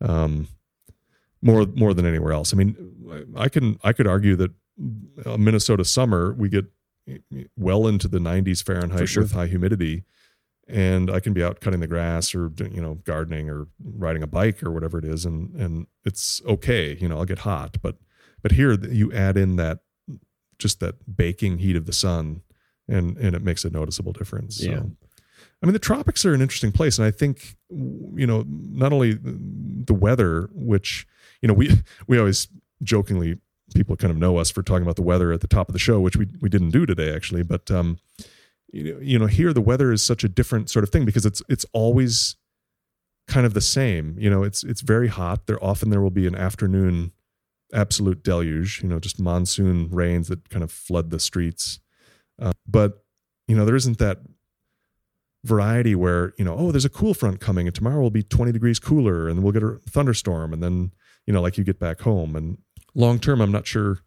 [0.00, 0.48] Um,
[1.40, 2.52] more, more than anywhere else.
[2.52, 4.52] I mean, I can, I could argue that
[5.26, 6.66] a Minnesota summer, we get
[7.56, 9.24] well into the 90s Fahrenheit sure.
[9.24, 10.04] with high humidity
[10.68, 14.26] and I can be out cutting the grass or you know gardening or riding a
[14.26, 16.96] bike or whatever it is, and and it's okay.
[17.00, 17.96] You know, I'll get hot, but
[18.42, 19.80] but here you add in that
[20.62, 22.42] just that baking heat of the sun,
[22.88, 24.56] and and it makes a noticeable difference.
[24.58, 24.82] So, Yeah.
[25.62, 29.18] I mean, the tropics are an interesting place, and I think you know not only
[29.22, 31.06] the weather, which
[31.40, 32.48] you know we we always
[32.82, 33.38] jokingly
[33.74, 35.78] people kind of know us for talking about the weather at the top of the
[35.78, 37.98] show, which we we didn't do today actually, but um,
[38.72, 41.26] you know, you know, here the weather is such a different sort of thing because
[41.26, 42.36] it's it's always
[43.28, 44.16] kind of the same.
[44.18, 45.46] You know, it's it's very hot.
[45.46, 47.12] There often there will be an afternoon
[47.72, 48.82] absolute deluge.
[48.82, 51.80] You know, just monsoon rains that kind of flood the streets.
[52.40, 53.04] Uh, but
[53.48, 54.18] you know, there isn't that
[55.44, 58.52] variety where you know, oh, there's a cool front coming, and tomorrow will be 20
[58.52, 60.92] degrees cooler, and we'll get a thunderstorm, and then
[61.26, 62.36] you know, like you get back home.
[62.36, 62.58] And
[62.94, 64.00] long term, I'm not sure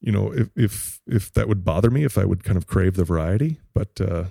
[0.00, 2.96] you know if if if that would bother me if I would kind of crave
[2.96, 3.60] the variety.
[3.74, 4.24] But uh,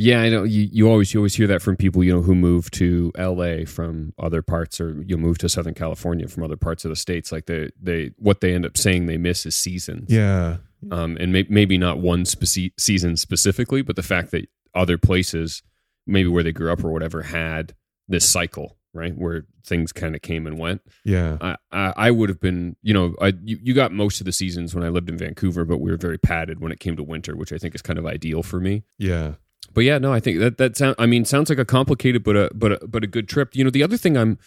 [0.00, 2.36] Yeah, I know you, you always you always hear that from people you know who
[2.36, 3.64] move to L.A.
[3.64, 7.32] from other parts, or you move to Southern California from other parts of the states.
[7.32, 10.10] Like they they what they end up saying they miss is seasons.
[10.10, 10.58] yeah,
[10.92, 15.62] um, and may, maybe not one speci- season specifically, but the fact that other places,
[16.06, 17.74] maybe where they grew up or whatever, had
[18.06, 20.80] this cycle, right, where things kind of came and went.
[21.04, 24.26] yeah, I, I, I would have been, you know, I, you, you got most of
[24.26, 26.96] the seasons when I lived in Vancouver, but we were very padded when it came
[26.96, 28.84] to winter, which I think is kind of ideal for me.
[28.96, 29.32] yeah,
[29.74, 30.96] But yeah, no, I think that that sound.
[30.98, 33.54] I mean, sounds like a complicated but a but a, but a good trip.
[33.54, 34.38] You know, the other thing I'm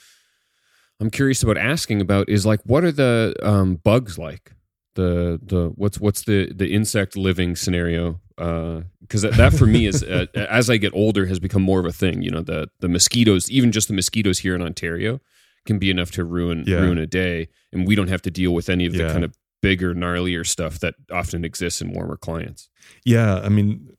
[0.99, 4.53] I'm curious about asking about is like, what are the um, bugs like?
[4.95, 8.19] The the what's what's the the insect living scenario?
[8.36, 11.86] Because that, that for me is uh, as I get older has become more of
[11.86, 12.22] a thing.
[12.24, 15.22] You know, the the mosquitoes, even just the mosquitoes here in Ontario,
[15.65, 16.78] can be enough to ruin Yeah.
[16.82, 19.11] ruin a day, and we don't have to deal with any of the Yeah.
[19.13, 22.69] kind of bigger, gnarlier stuff that often exists in warmer clients.
[23.05, 23.36] yeah.
[23.43, 23.89] I mean,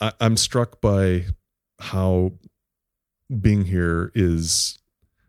[0.00, 1.26] I, I'm struck by
[1.78, 2.32] how
[3.40, 4.78] being here is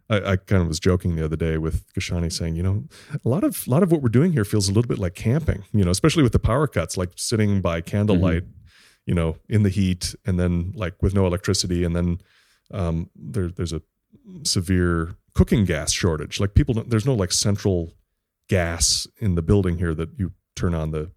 [0.10, 2.84] I, I kind of was joking the other day with Gashani saying, you know,
[3.24, 5.16] a lot of a lot of what we're doing here feels a little bit like
[5.16, 8.44] camping, you know, especially with the power cuts, like sitting by candlelight,
[9.06, 11.84] you know, in the heat and then like with no electricity.
[11.84, 12.20] And then
[12.72, 13.82] um, there, there's a
[14.44, 16.40] severe cooking gas shortage.
[16.40, 17.94] Like people, don't, there's no like central
[18.50, 21.12] gas in the building here that you turn on the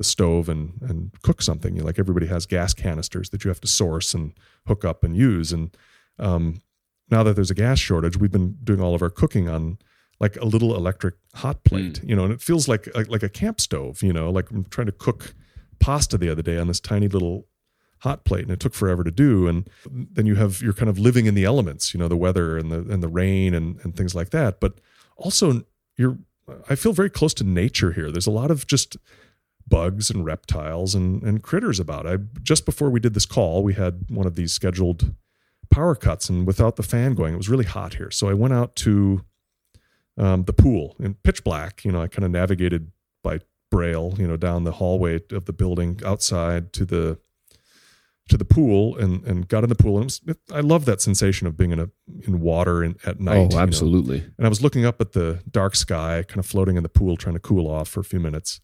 [0.00, 1.74] the stove and and cook something.
[1.74, 4.32] You know, like everybody has gas canisters that you have to source and
[4.66, 5.52] hook up and use.
[5.52, 5.76] And
[6.18, 6.62] um,
[7.10, 9.76] now that there's a gas shortage, we've been doing all of our cooking on
[10.18, 13.60] like a little electric hot plate, you know, and it feels like like a camp
[13.60, 14.02] stove.
[14.02, 15.34] You know, like I'm trying to cook
[15.80, 17.46] pasta the other day on this tiny little
[17.98, 20.98] hot plate and it took forever to do and then you have you're kind of
[20.98, 23.94] living in the elements you know the weather and the and the rain and and
[23.94, 24.80] things like that but
[25.16, 25.62] also
[25.98, 26.16] you're
[26.70, 28.96] i feel very close to nature here there's a lot of just
[29.70, 33.74] bugs and reptiles and and critters about i just before we did this call we
[33.74, 35.14] had one of these scheduled
[35.70, 38.52] power cuts and without the fan going it was really hot here so i went
[38.52, 39.24] out to
[40.18, 42.90] um, the pool in pitch black you know i kind of navigated
[43.22, 43.38] by
[43.70, 47.18] braille you know down the hallway of the building outside to the
[48.30, 50.84] to the pool and and got in the pool and it was, it, I love
[50.86, 51.90] that sensation of being in a
[52.26, 53.36] in water in, at night.
[53.36, 53.58] Oh, you know.
[53.58, 54.24] absolutely.
[54.38, 57.16] And I was looking up at the dark sky, kind of floating in the pool,
[57.16, 58.60] trying to cool off for a few minutes.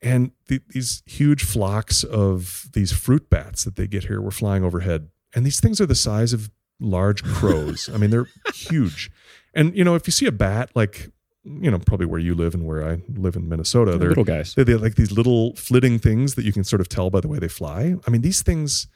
[0.00, 4.64] And the, these huge flocks of these fruit bats that they get here were flying
[4.64, 7.90] overhead, and these things are the size of large crows.
[7.92, 9.10] I mean, they're huge.
[9.54, 11.10] And you know, if you see a bat, like
[11.44, 14.54] you know, probably where you live and where I live in Minnesota, they're little guys.
[14.54, 17.28] they're, they're like these little flitting things that you can sort of tell by the
[17.28, 17.96] way they fly.
[18.06, 18.86] I mean, these things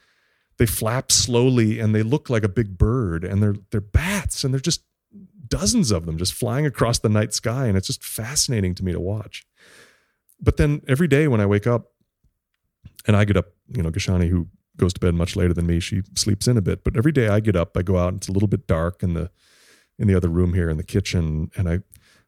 [0.57, 4.53] they flap slowly and they look like a big bird, and they're they're bats, and
[4.53, 4.83] they're just
[5.47, 8.91] dozens of them just flying across the night sky, and it's just fascinating to me
[8.91, 9.45] to watch.
[10.39, 11.91] But then every day when I wake up,
[13.05, 15.79] and I get up, you know, Gashani who goes to bed much later than me,
[15.79, 16.83] she sleeps in a bit.
[16.83, 19.03] But every day I get up, I go out, and it's a little bit dark
[19.03, 19.29] in the
[19.99, 21.79] in the other room here in the kitchen, and I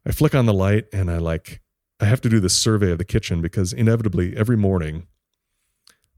[0.06, 1.62] I flick on the light and I like
[2.00, 5.08] I have to do this survey of the kitchen because inevitably every morning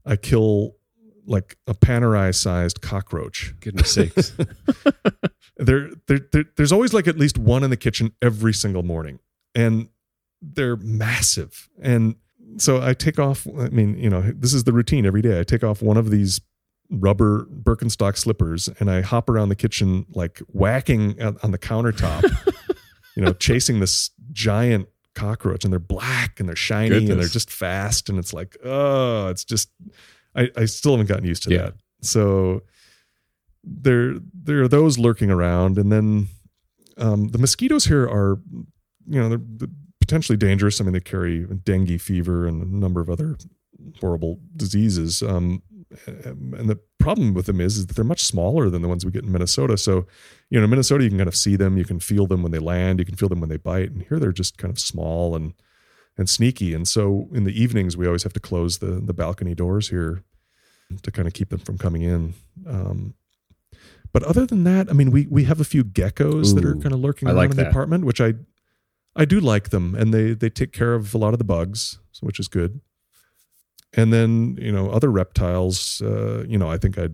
[0.04, 0.76] I kill
[1.26, 3.54] like a panerai sized cockroach.
[3.60, 4.32] Goodness sakes.
[5.56, 9.20] there, there, there, there's always like at least one in the kitchen every single morning.
[9.54, 9.88] And
[10.42, 11.68] they're massive.
[11.82, 12.16] And
[12.56, 15.38] so I take off, I mean, you know, this is the routine every day.
[15.40, 16.40] I take off one of these
[16.90, 22.24] rubber Birkenstock slippers and I hop around the kitchen like whacking on the countertop
[23.16, 27.10] you know, chasing this giant cockroach and they're black and they're shiny Goodness.
[27.10, 28.08] and they're just fast.
[28.08, 29.68] And it's like, oh, it's just,
[30.34, 31.58] I, I still haven't gotten used to Yeah.
[31.62, 31.74] that.
[32.00, 32.62] So
[33.64, 35.76] there, there are those lurking around.
[35.78, 36.28] And then
[36.96, 38.38] um, the mosquitoes here are,
[39.06, 39.68] you know, they're, they're
[40.08, 40.80] potentially dangerous.
[40.80, 43.36] I mean, they carry dengue fever and a number of other
[44.00, 45.22] horrible diseases.
[45.22, 45.62] Um,
[46.06, 49.12] and the problem with them is, is that they're much smaller than the ones we
[49.12, 49.76] get in Minnesota.
[49.76, 50.06] So,
[50.48, 52.52] you know, in Minnesota, you can kind of see them, you can feel them when
[52.52, 53.90] they land, you can feel them when they bite.
[53.90, 55.52] And here they're just kind of small and
[56.16, 56.74] and sneaky.
[56.74, 60.24] And so in the evenings, we always have to close the the balcony doors here
[61.02, 62.34] to kind of keep them from coming in.
[62.66, 63.14] Um,
[64.12, 66.94] but other than that, I mean, we we have a few geckos that are kind
[66.94, 67.70] of lurking I around like in the that.
[67.70, 68.34] apartment, which I
[69.18, 71.98] I do like them, and they they take care of a lot of the bugs,
[72.20, 72.80] which is good.
[73.92, 76.00] And then you know other reptiles.
[76.00, 77.08] Uh, you know, I think I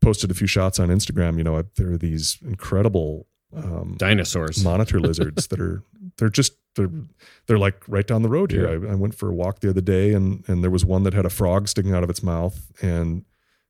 [0.00, 1.36] posted a few shots on Instagram.
[1.36, 4.62] You know, there are these incredible um, Dinosaurs.
[4.64, 5.82] monitor lizards that are
[6.16, 6.90] they're just they're
[7.46, 8.70] they're like right down the road here.
[8.70, 8.88] Yeah.
[8.88, 11.14] I, I went for a walk the other day, and and there was one that
[11.14, 13.24] had a frog sticking out of its mouth, and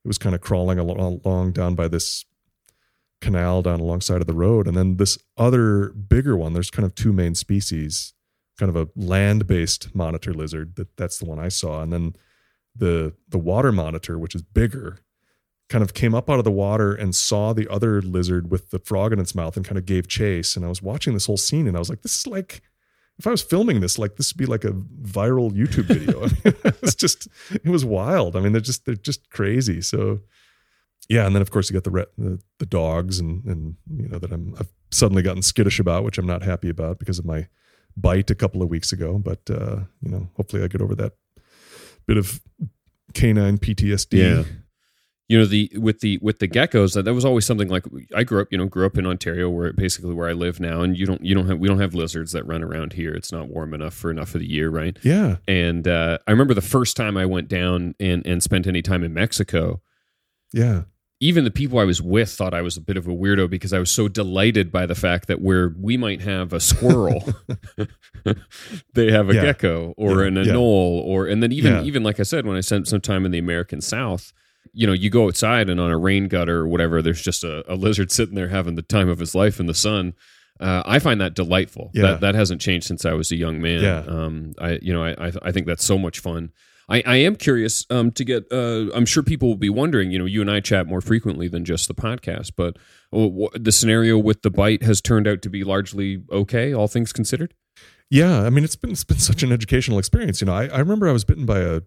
[0.04, 2.26] it was kind of crawling along down by this
[3.20, 6.52] canal down alongside of the road, and then this other bigger one.
[6.52, 8.14] There's kind of two main species,
[8.58, 10.76] kind of a land based monitor lizard.
[10.76, 12.14] That that's the one I saw, and then
[12.74, 14.98] the the water monitor, which is bigger.
[15.68, 18.80] Kind of came up out of the water and saw the other lizard with the
[18.80, 20.56] frog in its mouth and kind of gave chase.
[20.56, 22.60] And I was watching this whole scene and I was like, this is like,
[23.20, 26.22] if I was filming this, like this would be like a viral YouTube video.
[26.22, 28.34] I mean, it was just, it was wild.
[28.34, 29.80] I mean, they're just, they're just crazy.
[29.80, 30.22] So,
[31.08, 31.26] yeah.
[31.26, 34.32] And then of course you got the, the, the dogs and, and, you know, that
[34.32, 37.48] I'm, I've suddenly gotten skittish about, which I'm not happy about because of my
[37.96, 39.18] bite a couple of weeks ago.
[39.18, 41.12] But, uh, you know, hopefully I get over that
[42.06, 42.40] bit of
[43.14, 44.18] canine PTSD.
[44.18, 44.44] Yeah.
[45.28, 47.84] you know the with the with the geckos that, that was always something like
[48.16, 50.82] I grew up you know grew up in Ontario where basically where I live now
[50.82, 53.30] and you don't you don't have we don't have lizards that run around here it's
[53.32, 55.36] not warm enough for enough of the year right Yeah.
[55.46, 59.04] and uh, I remember the first time I went down and and spent any time
[59.04, 59.80] in Mexico
[60.52, 60.82] Yeah.
[61.20, 63.72] even the people I was with thought I was a bit of a weirdo because
[63.72, 67.22] I was so delighted by the fact that where we might have a squirrel,
[68.94, 69.42] they have a Yeah.
[69.42, 70.28] gecko or Yeah.
[70.28, 73.24] an anole, or and then even even like I said, when I spent some time
[73.24, 74.32] in the American South,
[74.72, 77.70] you know, you go outside and on a rain gutter or whatever, there's just a,
[77.72, 80.14] a lizard sitting there having the time of his life in the sun.
[80.58, 81.90] Uh, I find that delightful.
[81.94, 82.02] Yeah.
[82.02, 83.82] That that hasn't changed since I was a young man.
[83.82, 84.04] Yeah.
[84.06, 86.50] Um, I you know I I, I think that's so much fun.
[86.90, 88.52] I, I am curious um, to get.
[88.52, 90.10] Uh, I'm sure people will be wondering.
[90.10, 92.76] You know, you and I chat more frequently than just the podcast, but
[93.12, 97.54] the scenario with the bite has turned out to be largely okay, all things considered.
[98.10, 100.40] Yeah, I mean it's been it's been such an educational experience.
[100.40, 101.82] You know, I, I remember I was bitten by a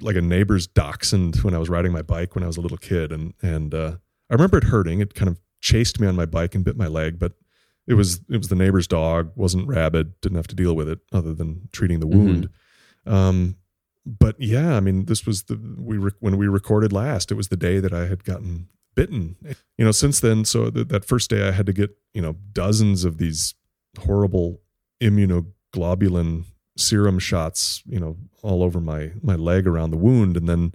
[0.00, 2.78] like a neighbor's dachshund when I was riding my bike when I was a little
[2.78, 3.96] kid, and and uh,
[4.28, 5.00] I remember it hurting.
[5.00, 7.32] It kind of chased me on my bike and bit my leg, but
[7.86, 10.98] it was it was the neighbor's dog, wasn't rabid, didn't have to deal with it
[11.12, 12.48] other than treating the wound.
[13.06, 13.56] Um,
[14.06, 17.32] but yeah, I mean, this was the we when we recorded last.
[17.32, 19.36] It was the day that I had gotten bitten.
[19.76, 22.36] You know, since then, so th- that first day I had to get you know
[22.52, 23.54] dozens of these
[23.98, 24.60] horrible
[25.02, 26.44] immunoglobulin
[26.76, 30.72] serum shots, you know, all over my my leg around the wound, and then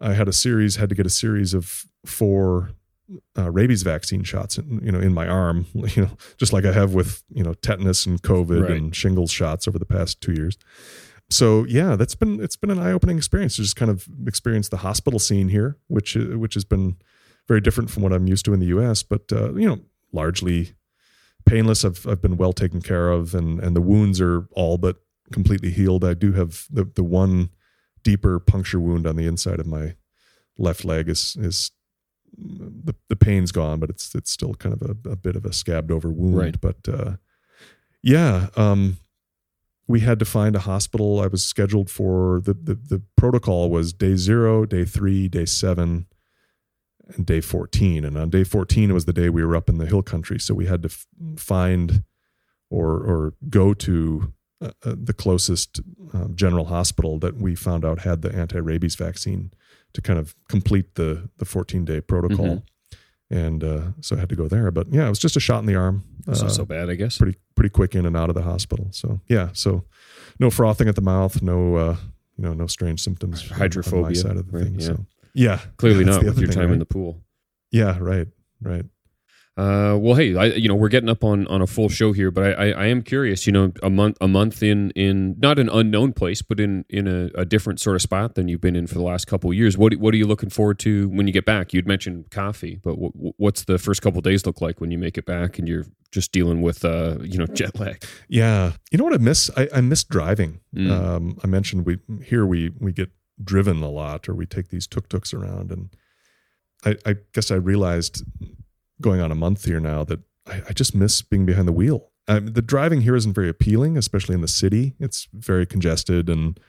[0.00, 2.70] I had a series had to get a series of four
[3.36, 6.72] uh, rabies vaccine shots, in, you know, in my arm, you know, just like I
[6.72, 8.70] have with you know tetanus and COVID Right.
[8.76, 10.56] and shingles shots over the past two years.
[11.30, 14.68] So yeah, that's been it's been an eye opening experience to just kind of experience
[14.68, 16.96] the hospital scene here, which uh, which has been
[17.46, 19.02] very different from what I'm used to in the U.S.
[19.02, 19.78] But uh, you know,
[20.12, 20.74] largely
[21.46, 21.84] painless.
[21.84, 24.96] I've I've been well taken care of, and and the wounds are all but
[25.32, 26.04] completely healed.
[26.04, 27.50] I do have the the one
[28.02, 29.94] deeper puncture wound on the inside of my
[30.58, 31.70] left leg is is
[32.36, 35.52] the the pain's gone, but it's it's still kind of a, a bit of a
[35.52, 36.36] scabbed over wound.
[36.36, 36.60] Right.
[36.60, 37.16] But uh,
[38.02, 38.98] yeah, um,
[39.90, 41.20] we had to find a hospital.
[41.20, 46.06] I was scheduled for the, the the protocol was day zero, day three, day seven,
[47.16, 48.04] and day fourteen.
[48.04, 50.38] And on day fourteen it was the day we were up in the hill country,
[50.38, 52.04] so we had to f- find
[52.70, 54.32] or or go to
[54.62, 55.80] uh, uh, the closest
[56.14, 59.50] um, general hospital that we found out had the anti rabies vaccine
[59.92, 62.46] to kind of complete the the 14 day protocol.
[62.46, 62.62] Mhm.
[63.32, 65.60] And uh, so I had to go there, but yeah, it was just a shot
[65.60, 66.02] in the arm.
[66.28, 67.18] Uh, so bad, I guess.
[67.18, 68.88] pretty pretty quick in and out of the hospital.
[68.90, 69.84] So yeah, so
[70.38, 71.96] no frothing at the mouth, no uh,
[72.36, 73.42] you know, no strange symptoms.
[73.42, 74.80] on- on my Hydrophobia, side of the right, thing.
[74.80, 74.86] yeah.
[74.86, 77.22] So yeah, Clearly not with your time in the pool.
[77.70, 78.26] yeah, right,
[78.62, 78.84] right.
[79.56, 82.30] Uh, well, hey, I, you know, we're getting up on, on a full show here,
[82.30, 83.46] but I, I, I am curious.
[83.46, 87.06] You know, a month a month in in not an unknown place, but in in
[87.06, 89.56] a, a different sort of spot than you've been in for the last couple of
[89.56, 89.76] years.
[89.76, 91.74] What what are you looking forward to when you get back?
[91.74, 94.98] You'd mentioned coffee, but what, what's the first couple of days look like when you
[94.98, 98.02] make it back and you're just dealing with uh you know jet lag?
[98.28, 99.50] Yeah, you know what I miss?
[99.56, 100.60] I, I miss driving.
[100.74, 100.90] Mm.
[100.90, 103.10] Um, I mentioned we here we we get
[103.42, 105.90] driven a lot, or we take these tuk tuks around, and
[106.84, 108.24] I, I guess I realized
[109.00, 112.10] going on a month here now that I, I just miss being behind the wheel.
[112.28, 114.94] Um, the driving here isn't very appealing, especially in the city.
[115.00, 116.60] It's very congested and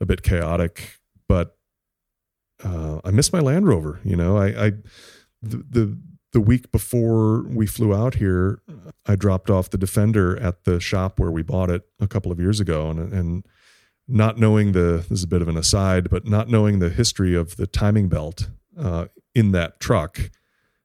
[0.00, 0.98] a bit chaotic.
[1.28, 1.56] But
[2.62, 4.00] uh, I miss my Land Rover.
[4.04, 4.72] You know, I, I
[5.42, 5.98] the, the
[6.32, 8.62] the week before we flew out here,
[9.06, 12.38] I dropped off the Defender at the shop where we bought it a couple of
[12.38, 13.46] years ago, and and
[14.06, 17.34] not knowing the this is a bit of an aside, but not knowing the history
[17.34, 20.30] of the timing belt uh, in that truck,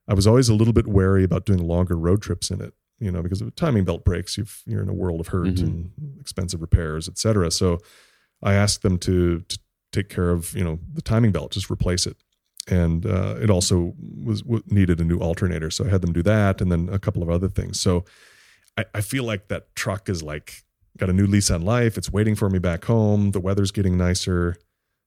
[0.07, 2.73] I was always a little bit wary about doing longer road trips in it.
[2.99, 5.61] You know, because of timing belt breaks, you've, you're in a world of hurt Mhm.
[5.63, 7.51] and expensive repairs, et cetera.
[7.51, 7.79] So
[8.41, 9.59] I asked them to to
[9.91, 12.17] take care of you know the timing belt, just replace it
[12.67, 13.93] and uh, it also
[14.23, 15.69] was needed a new alternator.
[15.69, 17.79] So I had them do that, and then a couple of other things.
[17.79, 18.05] So
[18.75, 20.63] I, I feel like that truck is like
[20.97, 21.95] got a new lease on life.
[21.95, 23.31] It's waiting for me back home.
[23.31, 24.55] The weather's getting nicer.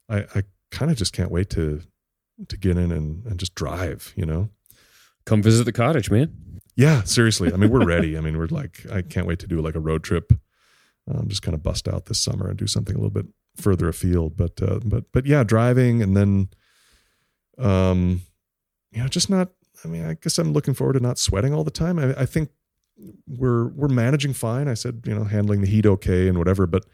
[0.09, 1.83] I, I kind of just can't wait to
[2.47, 4.13] to get in and, and just drive.
[4.15, 4.51] You know?
[5.29, 6.61] Come visit the cottage, man.
[6.75, 7.53] Yeah, seriously.
[7.53, 8.17] I mean, we're ready.
[8.17, 10.33] I mean, we're like, I can't wait to do like a road trip.
[11.07, 13.89] Um, just kind of bust out this summer and do something a little bit further
[13.89, 14.39] afield.
[14.39, 16.49] But uh, but but yeah, driving and then,
[17.59, 18.23] um,
[18.91, 19.51] you know, just not.
[19.85, 21.99] I mean, I guess I'm looking forward to not sweating all the time.
[21.99, 22.49] I, I think
[23.27, 24.67] we're we're managing fine.
[24.67, 26.87] I said, you know, handling the heat okay and whatever, but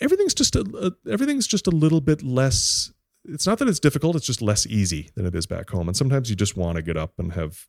[0.00, 2.92] everything's just a, a everything's just a little bit less.
[3.24, 5.88] It's not that it's difficult; it's just less easy than it is back home.
[5.88, 7.66] And sometimes you just want to get up and have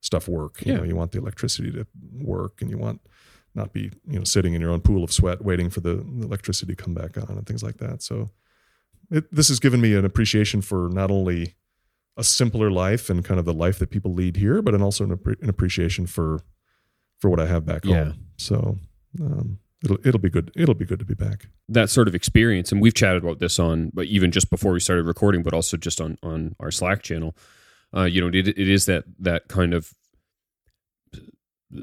[0.00, 0.64] stuff work.
[0.64, 0.78] You Yeah.
[0.78, 3.00] know, you want the electricity to work, and you want
[3.54, 6.74] not be you know sitting in your own pool of sweat waiting for the, electricity
[6.74, 8.02] to come back on and things like that.
[8.02, 8.30] So
[9.10, 11.54] it, this has given me an appreciation for not only
[12.16, 15.04] a simpler life and kind of the life that people lead here, but and also
[15.04, 16.40] an, an appreciation for
[17.18, 18.04] for what I have back Yeah.
[18.04, 18.26] home.
[18.36, 18.78] So
[19.20, 20.50] um, it'll it'll be good.
[20.56, 21.46] It'll be good to be back.
[21.68, 24.80] that sort of experience and we've chatted about this on but even just before we
[24.80, 27.34] started recording but also just on on our slack channel
[27.96, 29.92] uh you know it, it is that that kind of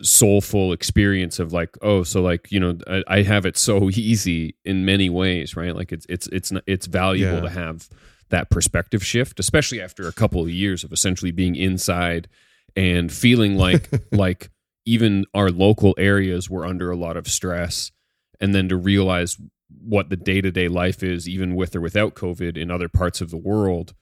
[0.01, 4.55] soulful experience of like oh so like you know I, I have it so easy
[4.65, 7.41] in many ways right like it's it's it's it's valuable Yeah.
[7.41, 7.87] to have
[8.29, 12.27] that perspective shift, especially after a couple of years of essentially being inside
[12.75, 14.49] and feeling like like
[14.88, 17.91] even our local areas were under a lot of stress
[18.39, 19.38] and then to realize
[19.83, 23.38] what the day-to-day life is even with or without covid in other parts of the
[23.51, 23.93] world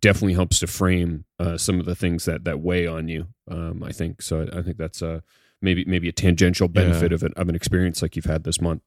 [0.00, 3.82] definitely helps to frame uh, some of the things that that weigh on you um,
[3.82, 5.22] i think so i think that's a
[5.60, 7.16] maybe maybe a tangential benefit Yeah.
[7.16, 8.82] of, an, of an experience like you've had this month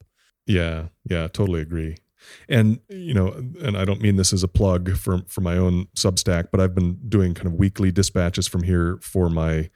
[0.47, 1.97] Yeah, yeah, totally agree.
[2.49, 3.27] And you know,
[3.61, 6.73] and I don't mean this as a plug for for my own Substack, but I've
[6.73, 9.69] been doing kind of weekly dispatches from here for my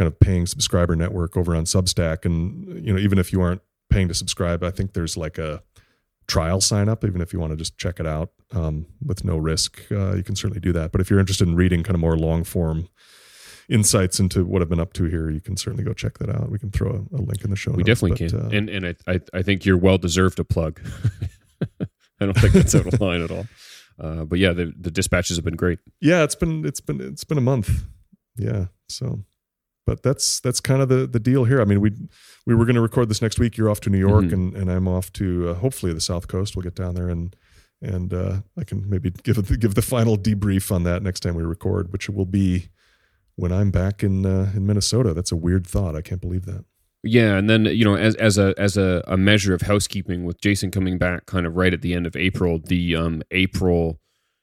[0.00, 2.24] kind of paying subscriber network over on Substack.
[2.24, 5.62] And you know, even if you aren't paying to subscribe, I think there's like a
[6.26, 9.36] trial sign up, even if you want to just check it out um, with no
[9.36, 9.82] risk.
[9.92, 10.90] Uh, you can certainly do that.
[10.90, 12.88] But if you're interested in reading kind of more long form
[13.68, 16.50] insights into what I've been up to here, you can certainly go check that out.
[16.50, 17.72] We can throw a, a link in the show.
[17.72, 20.38] we notes, definitely but, can uh, and and I, I i think you're well deserved
[20.40, 20.80] a plug
[21.80, 23.46] i don't think that's out of line at all
[24.00, 27.24] uh, but yeah the, the dispatches have been great yeah it's been it's been it's
[27.24, 27.84] been a month
[28.36, 29.20] yeah so
[29.86, 31.60] but that's that's kind of the the deal here.
[31.60, 31.92] I mean we
[32.46, 33.56] we were going to record this next week.
[33.56, 34.32] You're off to new york Mhm.
[34.32, 36.56] and and i'm off to uh, hopefully the south coast.
[36.56, 37.34] We'll get down there and
[37.82, 41.42] and uh, i can maybe give give the final debrief on that next time we
[41.42, 42.68] record which will be
[43.36, 45.14] when i'm back in uh, in minnesota.
[45.14, 45.96] That's a weird thought.
[45.96, 46.64] I can't believe that.
[47.02, 50.38] Yeah, and then you know, as as a as a, a measure of housekeeping, with
[50.42, 53.98] Jason coming back kind of right at the end of April, the um, April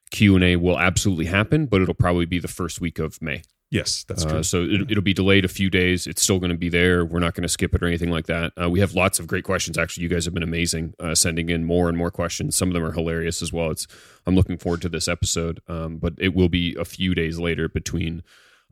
[0.10, 3.44] Q and A will absolutely happen, but it'll probably be the first week of May.
[3.70, 6.08] Yes that's Uh, true so it, it'll be delayed a few days.
[6.08, 7.04] It's still going to be there.
[7.06, 8.54] We're not going to skip it or anything like that.
[8.62, 9.78] Uh, we have lots of great questions.
[9.78, 12.56] Actually, you guys have been amazing, uh, sending in more and more questions.
[12.56, 13.72] Some of them are hilarious as well.
[13.72, 13.88] It's
[14.26, 17.68] I'm looking forward to this episode, um, but it will be a few days later
[17.68, 18.24] between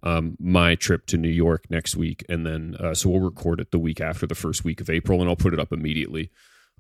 [0.03, 3.71] um, my trip to New York next week, and then uh, so we'll record it
[3.71, 6.29] the week after the first week of April, and I'll put it up immediately.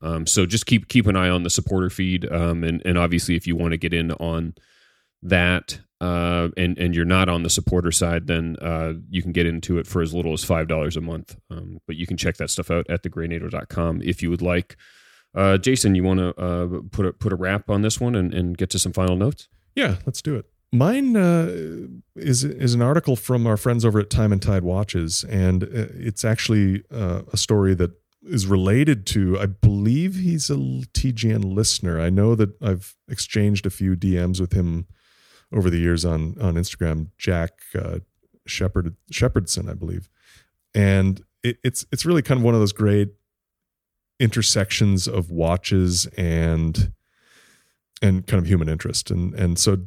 [0.01, 3.35] Um, so just keep keep an eye on the supporter feed, um, and and obviously
[3.35, 4.53] if you want to get in on
[5.23, 9.45] that uh, and and you're not on the supporter side, then uh, you can get
[9.45, 11.37] into it for as little as five dollars a month.
[11.49, 14.75] Um, but you can check that stuff out at thegreynato.com if you would like.
[15.33, 18.33] Uh, Jason, you want to uh, put a put a wrap on this one and,
[18.33, 19.47] and get to some final notes?
[19.75, 20.45] Yeah, let's do it.
[20.73, 21.49] Mine uh,
[22.15, 25.87] is is an article from our friends over at Time and Tide Watches, and uh,
[25.93, 27.91] it's actually a story that
[28.23, 29.39] is related to.
[29.39, 32.01] I believe he's a TGN listener.
[32.01, 34.87] I know that I've exchanged a few DMs with him
[35.53, 37.07] over the years on on Instagram.
[37.17, 37.99] Jack uh,
[38.45, 40.09] Shepherd Shepherdson, I believe,
[40.73, 43.09] and it, it's it's really kind of one of those great
[44.19, 46.91] intersections of watches and
[48.01, 49.77] and kind of human interest and and so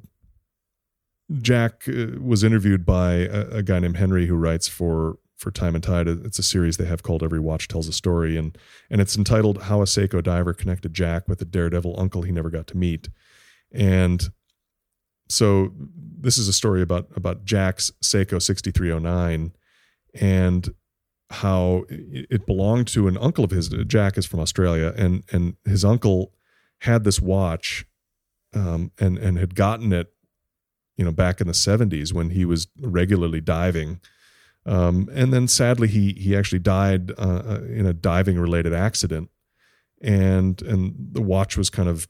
[1.40, 5.74] Jack uh, was interviewed by a, a guy named Henry who writes for for Time
[5.74, 6.08] and Tide.
[6.08, 8.56] It's a series they have called Every Watch Tells a Story, and
[8.90, 12.50] and it's entitled How a Seiko Diver Connected Jack with a Daredevil Uncle He Never
[12.50, 13.08] Got to Meet.
[13.70, 14.30] And
[15.28, 15.72] so
[16.20, 19.52] this is a story about about Jack's Seiko 6309
[20.14, 20.74] and
[21.30, 23.68] how it belonged to an uncle of his.
[23.86, 26.32] Jack is from Australia, and and his uncle
[26.80, 27.84] had this watch,
[28.54, 30.12] um, and and had gotten it
[30.98, 34.00] you know back in the 70s when he was regularly diving
[34.66, 39.30] um, and then sadly he he actually died uh, uh, in a diving related accident
[40.02, 42.08] and and the watch was kind of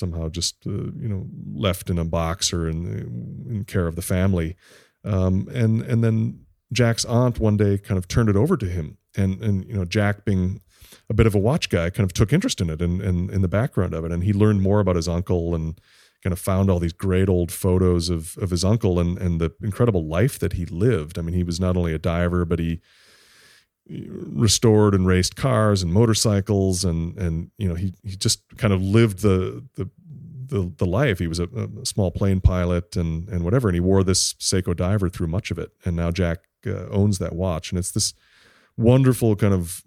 [0.00, 4.02] somehow just uh, you know left in a box or in in care of the
[4.02, 4.56] family.
[5.04, 6.40] Um, and and then
[6.72, 8.98] Jack's aunt one day kind of turned it over to him.
[9.16, 10.60] And and you know Jack being
[11.08, 13.42] a bit of a watch guy kind of took interest in it and and in
[13.42, 14.12] the background of it.
[14.12, 15.80] And he learned more about his uncle and
[16.22, 19.52] kind of found all these great old photos of of his uncle and and the
[19.62, 21.18] incredible life that he lived.
[21.18, 22.80] I mean, he was not only a diver, but he
[23.90, 28.82] restored and raced cars and motorcycles and and you know he he just kind of
[28.82, 29.88] lived the the
[30.46, 31.20] the, the life.
[31.20, 34.74] He was a, a small plane pilot and and whatever and he wore this Seiko
[34.74, 35.70] diver through much of it.
[35.84, 38.14] And now Jack uh, owns that watch and it's this
[38.76, 39.82] wonderful kind of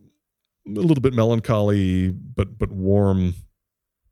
[0.67, 3.35] a little bit melancholy but but warm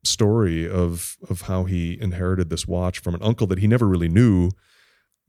[0.04, 4.10] story of of how he inherited this watch from an uncle that he never really
[4.10, 4.50] knew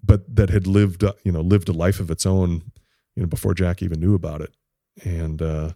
[0.02, 2.62] but that had lived uh, you know lived a life of its own
[3.16, 4.54] you know before Jack even knew about it.
[5.04, 5.72] And uh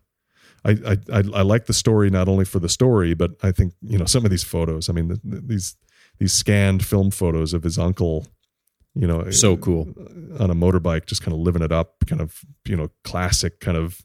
[0.65, 3.75] I, I I I like the story not only for the story but I think
[3.83, 5.77] you know some of these photos I mean the, the, these
[6.19, 8.27] these scanned film photos of his uncle
[8.95, 9.89] you know So cool.
[10.41, 13.77] on a motorbike just kind of living it up kind of you know classic kind
[13.77, 14.03] of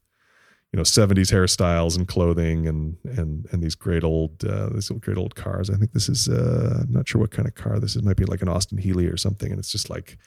[0.71, 5.17] you know 70s hairstyles and clothing and and and these great old uh these great
[5.17, 5.69] old cars.
[5.69, 7.97] I think this is uh i'm not sure what kind of car this is.
[7.97, 10.17] It might be like an Austin-Healey or something and it's just like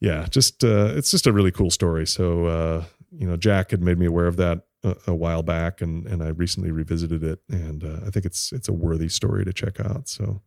[0.00, 3.82] yeah just uh it's just a really cool story so uh you know jack had
[3.82, 7.40] made me aware of that a, a while back and and i recently revisited it
[7.48, 10.40] and uh, i think it's it's a worthy story to check out so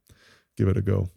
[0.57, 1.09] give it a go.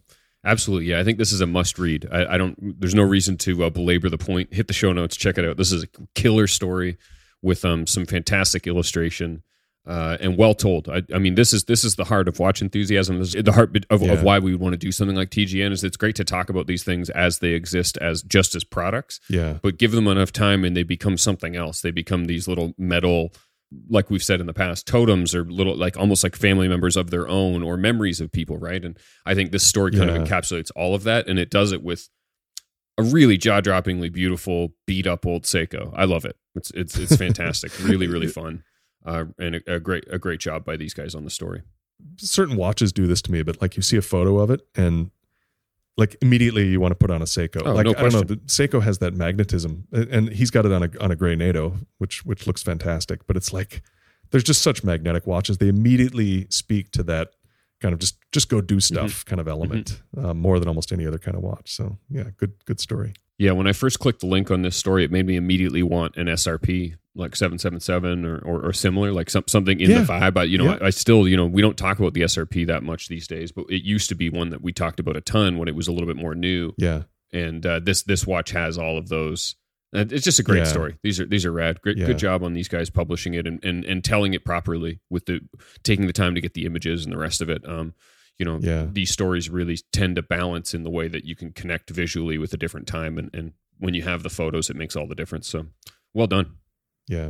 [0.45, 0.99] Absolutely, yeah.
[0.99, 2.07] I think this is a must read.
[2.11, 2.79] I, I don't.
[2.79, 4.53] There's no reason to uh, belabor the point.
[4.53, 5.57] Hit the show notes, check it out.
[5.57, 6.97] This is a killer story
[7.41, 9.43] with um some fantastic illustration.
[9.85, 10.89] Uh, and well told.
[10.89, 13.19] I, I mean, this is this is the heart of watch enthusiasm.
[13.19, 14.11] This is the heart of, Yeah.
[14.11, 15.71] of why we want to do something like TGN.
[15.71, 19.21] Is it's great to talk about these things as they exist as just as products,
[19.29, 21.79] Yeah, but give them enough time and they become something else.
[21.79, 23.31] They become these little metal,
[23.89, 27.09] like we've said in the past, totems or little like almost like family members of
[27.09, 28.83] their own or memories of people, right?
[28.83, 30.17] And I think this story kind Yeah.
[30.17, 32.09] of encapsulates all of that, and it does it with
[32.97, 35.93] a really jaw-droppingly beautiful, beat-up old Seiko.
[35.95, 36.35] I love it.
[36.55, 37.71] It's it's it's fantastic.
[37.83, 38.63] really, really fun,
[39.07, 41.63] uh, and a, a great a great job by these guys on the story.
[42.17, 45.09] certain watches do this to me, but like you see a photo of it and
[45.97, 47.63] like immediately you want to put on a Seiko.
[47.65, 50.65] Oh, like no I don't know, the Seiko has that magnetism, and and he's got
[50.65, 53.25] it on a on a gray NATO, which which looks fantastic.
[53.25, 53.81] But it's like
[54.29, 57.31] there's just such magnetic watches; they immediately speak to that
[57.81, 59.29] kind of just just go do stuff Mm-hmm.
[59.29, 61.71] kind of element uh, more than almost any other kind of watch.
[61.73, 63.13] So yeah, good good story.
[63.39, 66.15] Yeah, when I first clicked the link on this story, it made me immediately want
[66.17, 69.99] an SRP like seven seven seven or, or or similar, like some, something in Yeah.
[70.01, 70.37] the vibe.
[70.37, 70.77] I, you know, Yeah.
[70.81, 73.51] I, I still, you know, we don't talk about the SRP that much these days,
[73.51, 75.87] but it used to be one that we talked about a ton when it was
[75.87, 76.73] a little bit more new.
[76.77, 79.55] Yeah, And uh, this this watch has all of those.
[79.93, 80.63] And It's just a great Yeah.
[80.65, 80.97] story.
[81.03, 81.81] These are these are rad.
[81.81, 82.07] Great, Yeah.
[82.07, 85.39] good job on these guys publishing it and, and and telling it properly with the
[85.83, 87.67] taking the time to get the images and the rest of it.
[87.67, 87.93] Um,
[88.37, 88.87] you know, Yeah.
[88.91, 92.53] these stories really tend to balance in the way that you can connect visually with
[92.53, 95.47] a different time, and, and when you have the photos, it makes all the difference.
[95.47, 95.67] So,
[96.13, 96.57] well done.
[97.07, 97.29] yeah,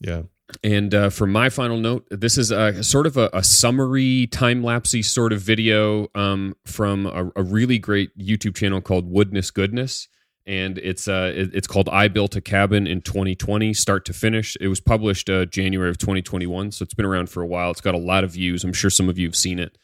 [0.00, 0.22] yeah.
[0.64, 4.62] And uh, for my final note, this is a sort of a, a summary time
[4.62, 10.08] lapsey sort of video um, from a, a really great YouTube channel called Woodness Goodness,
[10.46, 14.68] and it's uh, it's called "I Built a Cabin in 2020, Start to Finish." It
[14.68, 17.70] was published uh, January of 2021, so it's been around for a while.
[17.70, 18.64] It's got a lot of views.
[18.64, 19.76] I'm sure some of you have seen it.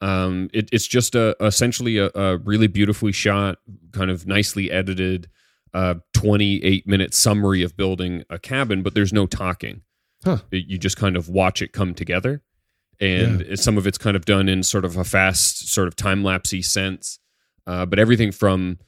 [0.00, 3.58] Um, it it's just a essentially a, a really beautifully shot,
[3.92, 5.28] kind of nicely edited,
[5.74, 9.82] uh, 28 minute summary of building a cabin, but there's no talking
[10.24, 10.38] Huh.
[10.50, 12.42] it- you just kind of watch it come together
[13.00, 16.22] and some of it's kind of done in sort of a fast sort of time
[16.22, 17.18] lapsey sense
[17.66, 18.78] uh, but everything from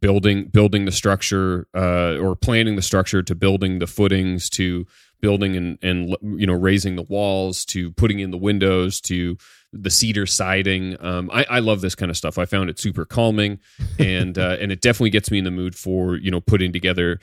[0.00, 4.86] building building the structure uh, or planning the structure to building the footings to
[5.20, 9.36] building and and you know raising the walls to putting in the windows to
[9.72, 13.04] the cedar siding um, I, I love this kind of stuff i found it super
[13.04, 13.60] calming
[13.98, 17.20] and uh, and it definitely gets me in the mood for you know putting together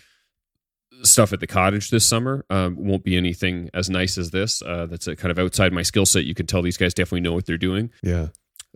[1.04, 2.46] stuff at the cottage this summer.
[2.50, 4.62] Um, won't be anything as nice as this.
[4.62, 6.26] Uh, that's a kind of outside my skill set.
[6.26, 7.92] You can tell these guys definitely know what they're doing.
[8.04, 8.28] Yeah.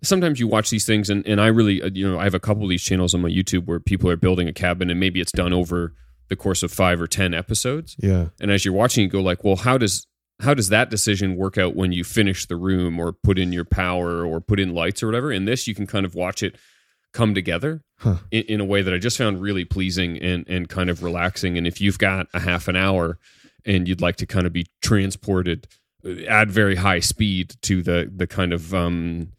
[0.04, 2.40] Sometimes you watch these things, and, and I really, uh, you know, I have a
[2.40, 5.20] couple of these channels on my YouTube where people are building a cabin, and maybe
[5.22, 5.94] it's done over
[6.30, 7.96] the course of five or ten episodes.
[8.00, 8.28] Yeah.
[8.42, 10.06] And as you're watching, you go like, well, how does
[10.42, 13.66] how does that decision work out when you finish the room or put in your
[13.66, 15.32] power or put in lights or whatever?
[15.32, 16.56] In this, you can kind of watch it
[17.14, 18.18] come together Huh.
[18.32, 21.58] in, in a way that I just found really pleasing and, and kind of relaxing.
[21.58, 23.20] And if you've got a half an hour
[23.66, 25.68] and you'd like to kind of be transported
[26.04, 29.30] uh, at very high speed to the the kind of um,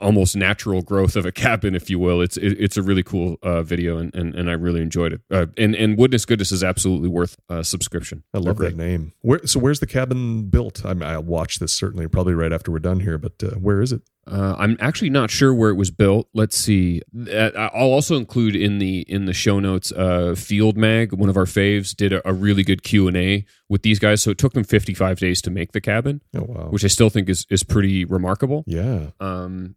[0.00, 3.36] almost natural growth of a cabin, if you will, it's it, it's a really cool
[3.42, 5.20] uh, video and, and and I really enjoyed it.
[5.30, 8.22] Uh, and and Woodness Goodness is absolutely worth a subscription.
[8.34, 9.12] I love that name.
[9.20, 10.84] Where so where's the cabin built?
[10.84, 13.80] I mean, I'll watch this certainly probably right after we're done here, but uh, where
[13.80, 14.02] is it?
[14.30, 16.28] Uh, I'm actually not sure where it was built.
[16.32, 17.02] Let's see.
[17.34, 19.90] I'll also include in the in the show notes.
[19.90, 23.44] Uh, Field Mag, one of our faves, did a, a really good Q and A
[23.68, 24.22] with these guys.
[24.22, 26.68] So it took them 55 days to make the cabin, Oh wow.
[26.70, 28.62] which I still think is is pretty remarkable.
[28.66, 29.08] yeah.
[29.18, 29.74] Um,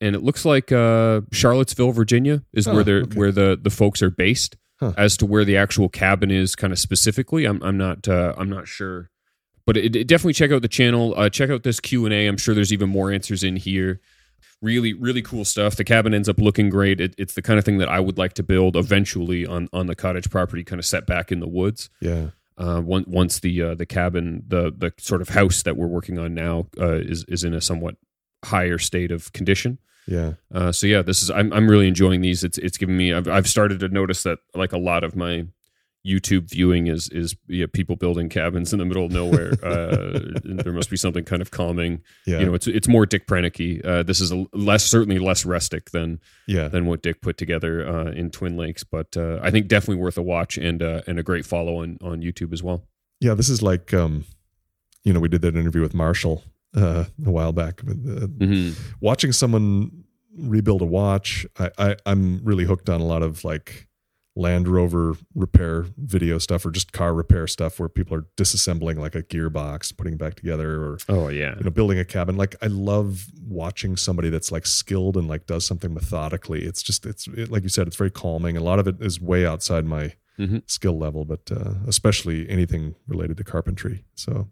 [0.00, 3.18] and it looks like uh, Charlottesville, Virginia, is Oh, where they're okay.
[3.18, 4.56] where the the folks are based.
[4.78, 4.92] Huh.
[4.96, 8.48] As to where the actual cabin is, kind of specifically, I'm I'm not uh, I'm
[8.48, 9.10] not sure.
[9.68, 11.12] But it, it- definitely check out the channel.
[11.14, 12.26] Uh, check out this Q and A.
[12.26, 14.00] I'm sure there's even more answers in here.
[14.62, 15.76] Really, really cool stuff.
[15.76, 17.02] The cabin ends up looking great.
[17.02, 19.86] It, it's the kind of thing that I would like to build eventually on on
[19.86, 22.30] the cottage property, kind of set back in the woods Yeah.
[22.56, 26.18] uh, once once the uh, the cabin the the sort of house that we're working
[26.18, 27.96] on now uh, is is in a somewhat
[28.46, 29.78] higher state of condition.
[30.06, 30.32] Yeah.
[30.52, 32.42] Uh, so yeah, this is I'm I'm really enjoying these.
[32.42, 35.44] It's it's giving me I've I've started to notice that like a lot of my
[36.08, 39.52] YouTube viewing is is yeah, people building cabins in the middle of nowhere.
[39.68, 42.02] Uh, there must be something kind of calming.
[42.26, 42.38] Yeah.
[42.38, 43.84] You know, it's it's more Dick Proenneke.
[43.84, 46.68] Uh, this is a less certainly less rustic than yeah.
[46.68, 50.16] than what Dick put together uh, in Twin Lakes, but uh, I think definitely worth
[50.16, 52.86] a watch and uh, and a great follow on on YouTube as well.
[53.20, 53.34] Yeah.
[53.34, 54.24] This is like um,
[55.04, 56.44] you know, we did that interview with Marshall
[56.74, 57.82] uh, a while back.
[57.82, 60.04] Uh, hmm watching someone
[60.36, 63.87] rebuild a watch, I, I I'm really hooked on a lot of like
[64.38, 69.14] Land Rover repair video stuff or just car repair stuff where people are disassembling like
[69.14, 71.54] a gearbox, putting it back together, or Oh yeah.
[71.58, 72.36] you know building a cabin.
[72.36, 76.64] Like I love watching somebody that's like skilled and like does something methodically.
[76.64, 78.56] It's just it's it, like you said, it's very calming.
[78.56, 80.62] A lot of it is way outside my Mhm.
[80.70, 84.04] skill level, but uh, especially anything related to carpentry.
[84.14, 84.48] So.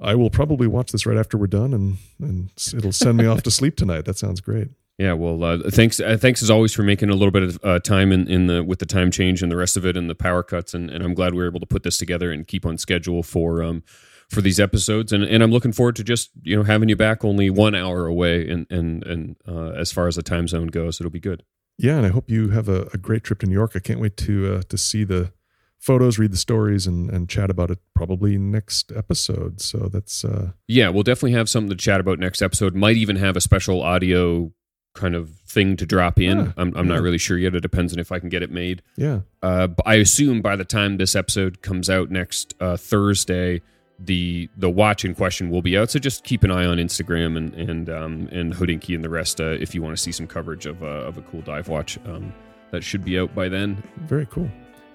[0.00, 3.44] I will probably watch this right after we're done, and and it'll send me off
[3.44, 4.04] to sleep tonight.
[4.04, 4.68] That sounds great.
[5.02, 5.98] Yeah, well, uh, thanks.
[5.98, 8.62] Uh, thanks as always for making a little bit of uh, time in, in the
[8.62, 11.02] with the time change and the rest of it and the power cuts, and, and
[11.02, 13.82] I'm glad we were able to put this together and keep on schedule for um
[14.30, 17.24] for these episodes, and, and I'm looking forward to just you know having you back
[17.24, 21.00] only one hour away, and and and uh, as far as the time zone goes,
[21.00, 21.42] it'll be good.
[21.78, 23.72] Yeah, and I hope you have a, a great trip to New York.
[23.74, 25.32] I can't wait to uh, to see the
[25.80, 29.60] photos, read the stories, and and chat about it probably next episode.
[29.60, 32.76] So that's uh, Yeah, we'll definitely have something to chat about next episode.
[32.76, 34.52] Might even have a special audio
[34.94, 36.38] kind of thing to drop in.
[36.38, 36.94] Yeah, I'm, I'm yeah.
[36.94, 37.54] not really sure yet.
[37.54, 38.82] It depends on if I can get it made.
[38.96, 43.62] yeah, Uh, but I assume by the time this episode comes out next uh, Thursday,
[43.98, 45.90] the the watch in question will be out.
[45.90, 49.40] So just keep an eye on Instagram and and um, and Hodinkee and the rest
[49.40, 51.98] uh, if you want to see some coverage of uh, of a cool dive watch.
[52.06, 52.32] Um,
[52.70, 53.82] that should be out by then.
[54.06, 54.50] very cool.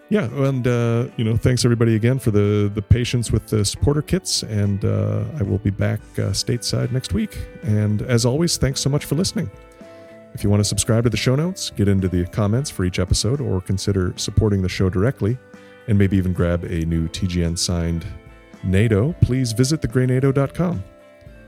[0.10, 4.02] Yeah, and uh, you know, thanks everybody again for the the patience with the supporter
[4.02, 7.38] kits, and uh, I will be back uh, stateside next week.
[7.64, 9.50] And as always, thanks so much for listening.
[10.34, 13.00] If you want to subscribe to the show notes, get into the comments for each
[13.00, 15.38] episode, or consider supporting the show directly,
[15.88, 18.06] and maybe even grab a new TGN signed
[18.64, 20.84] NATO, please visit thegreynato.com.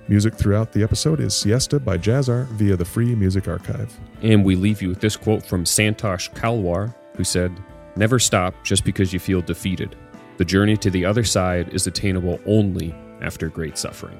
[0.07, 3.95] Music throughout the episode is Siesta by Jahzzar via the Free Music Archive.
[4.23, 7.51] And we leave you with this quote from Santosh Kalwar, who said,
[7.95, 9.95] Never stop just because you feel defeated.
[10.37, 14.17] The journey to the other side is attainable only after great suffering.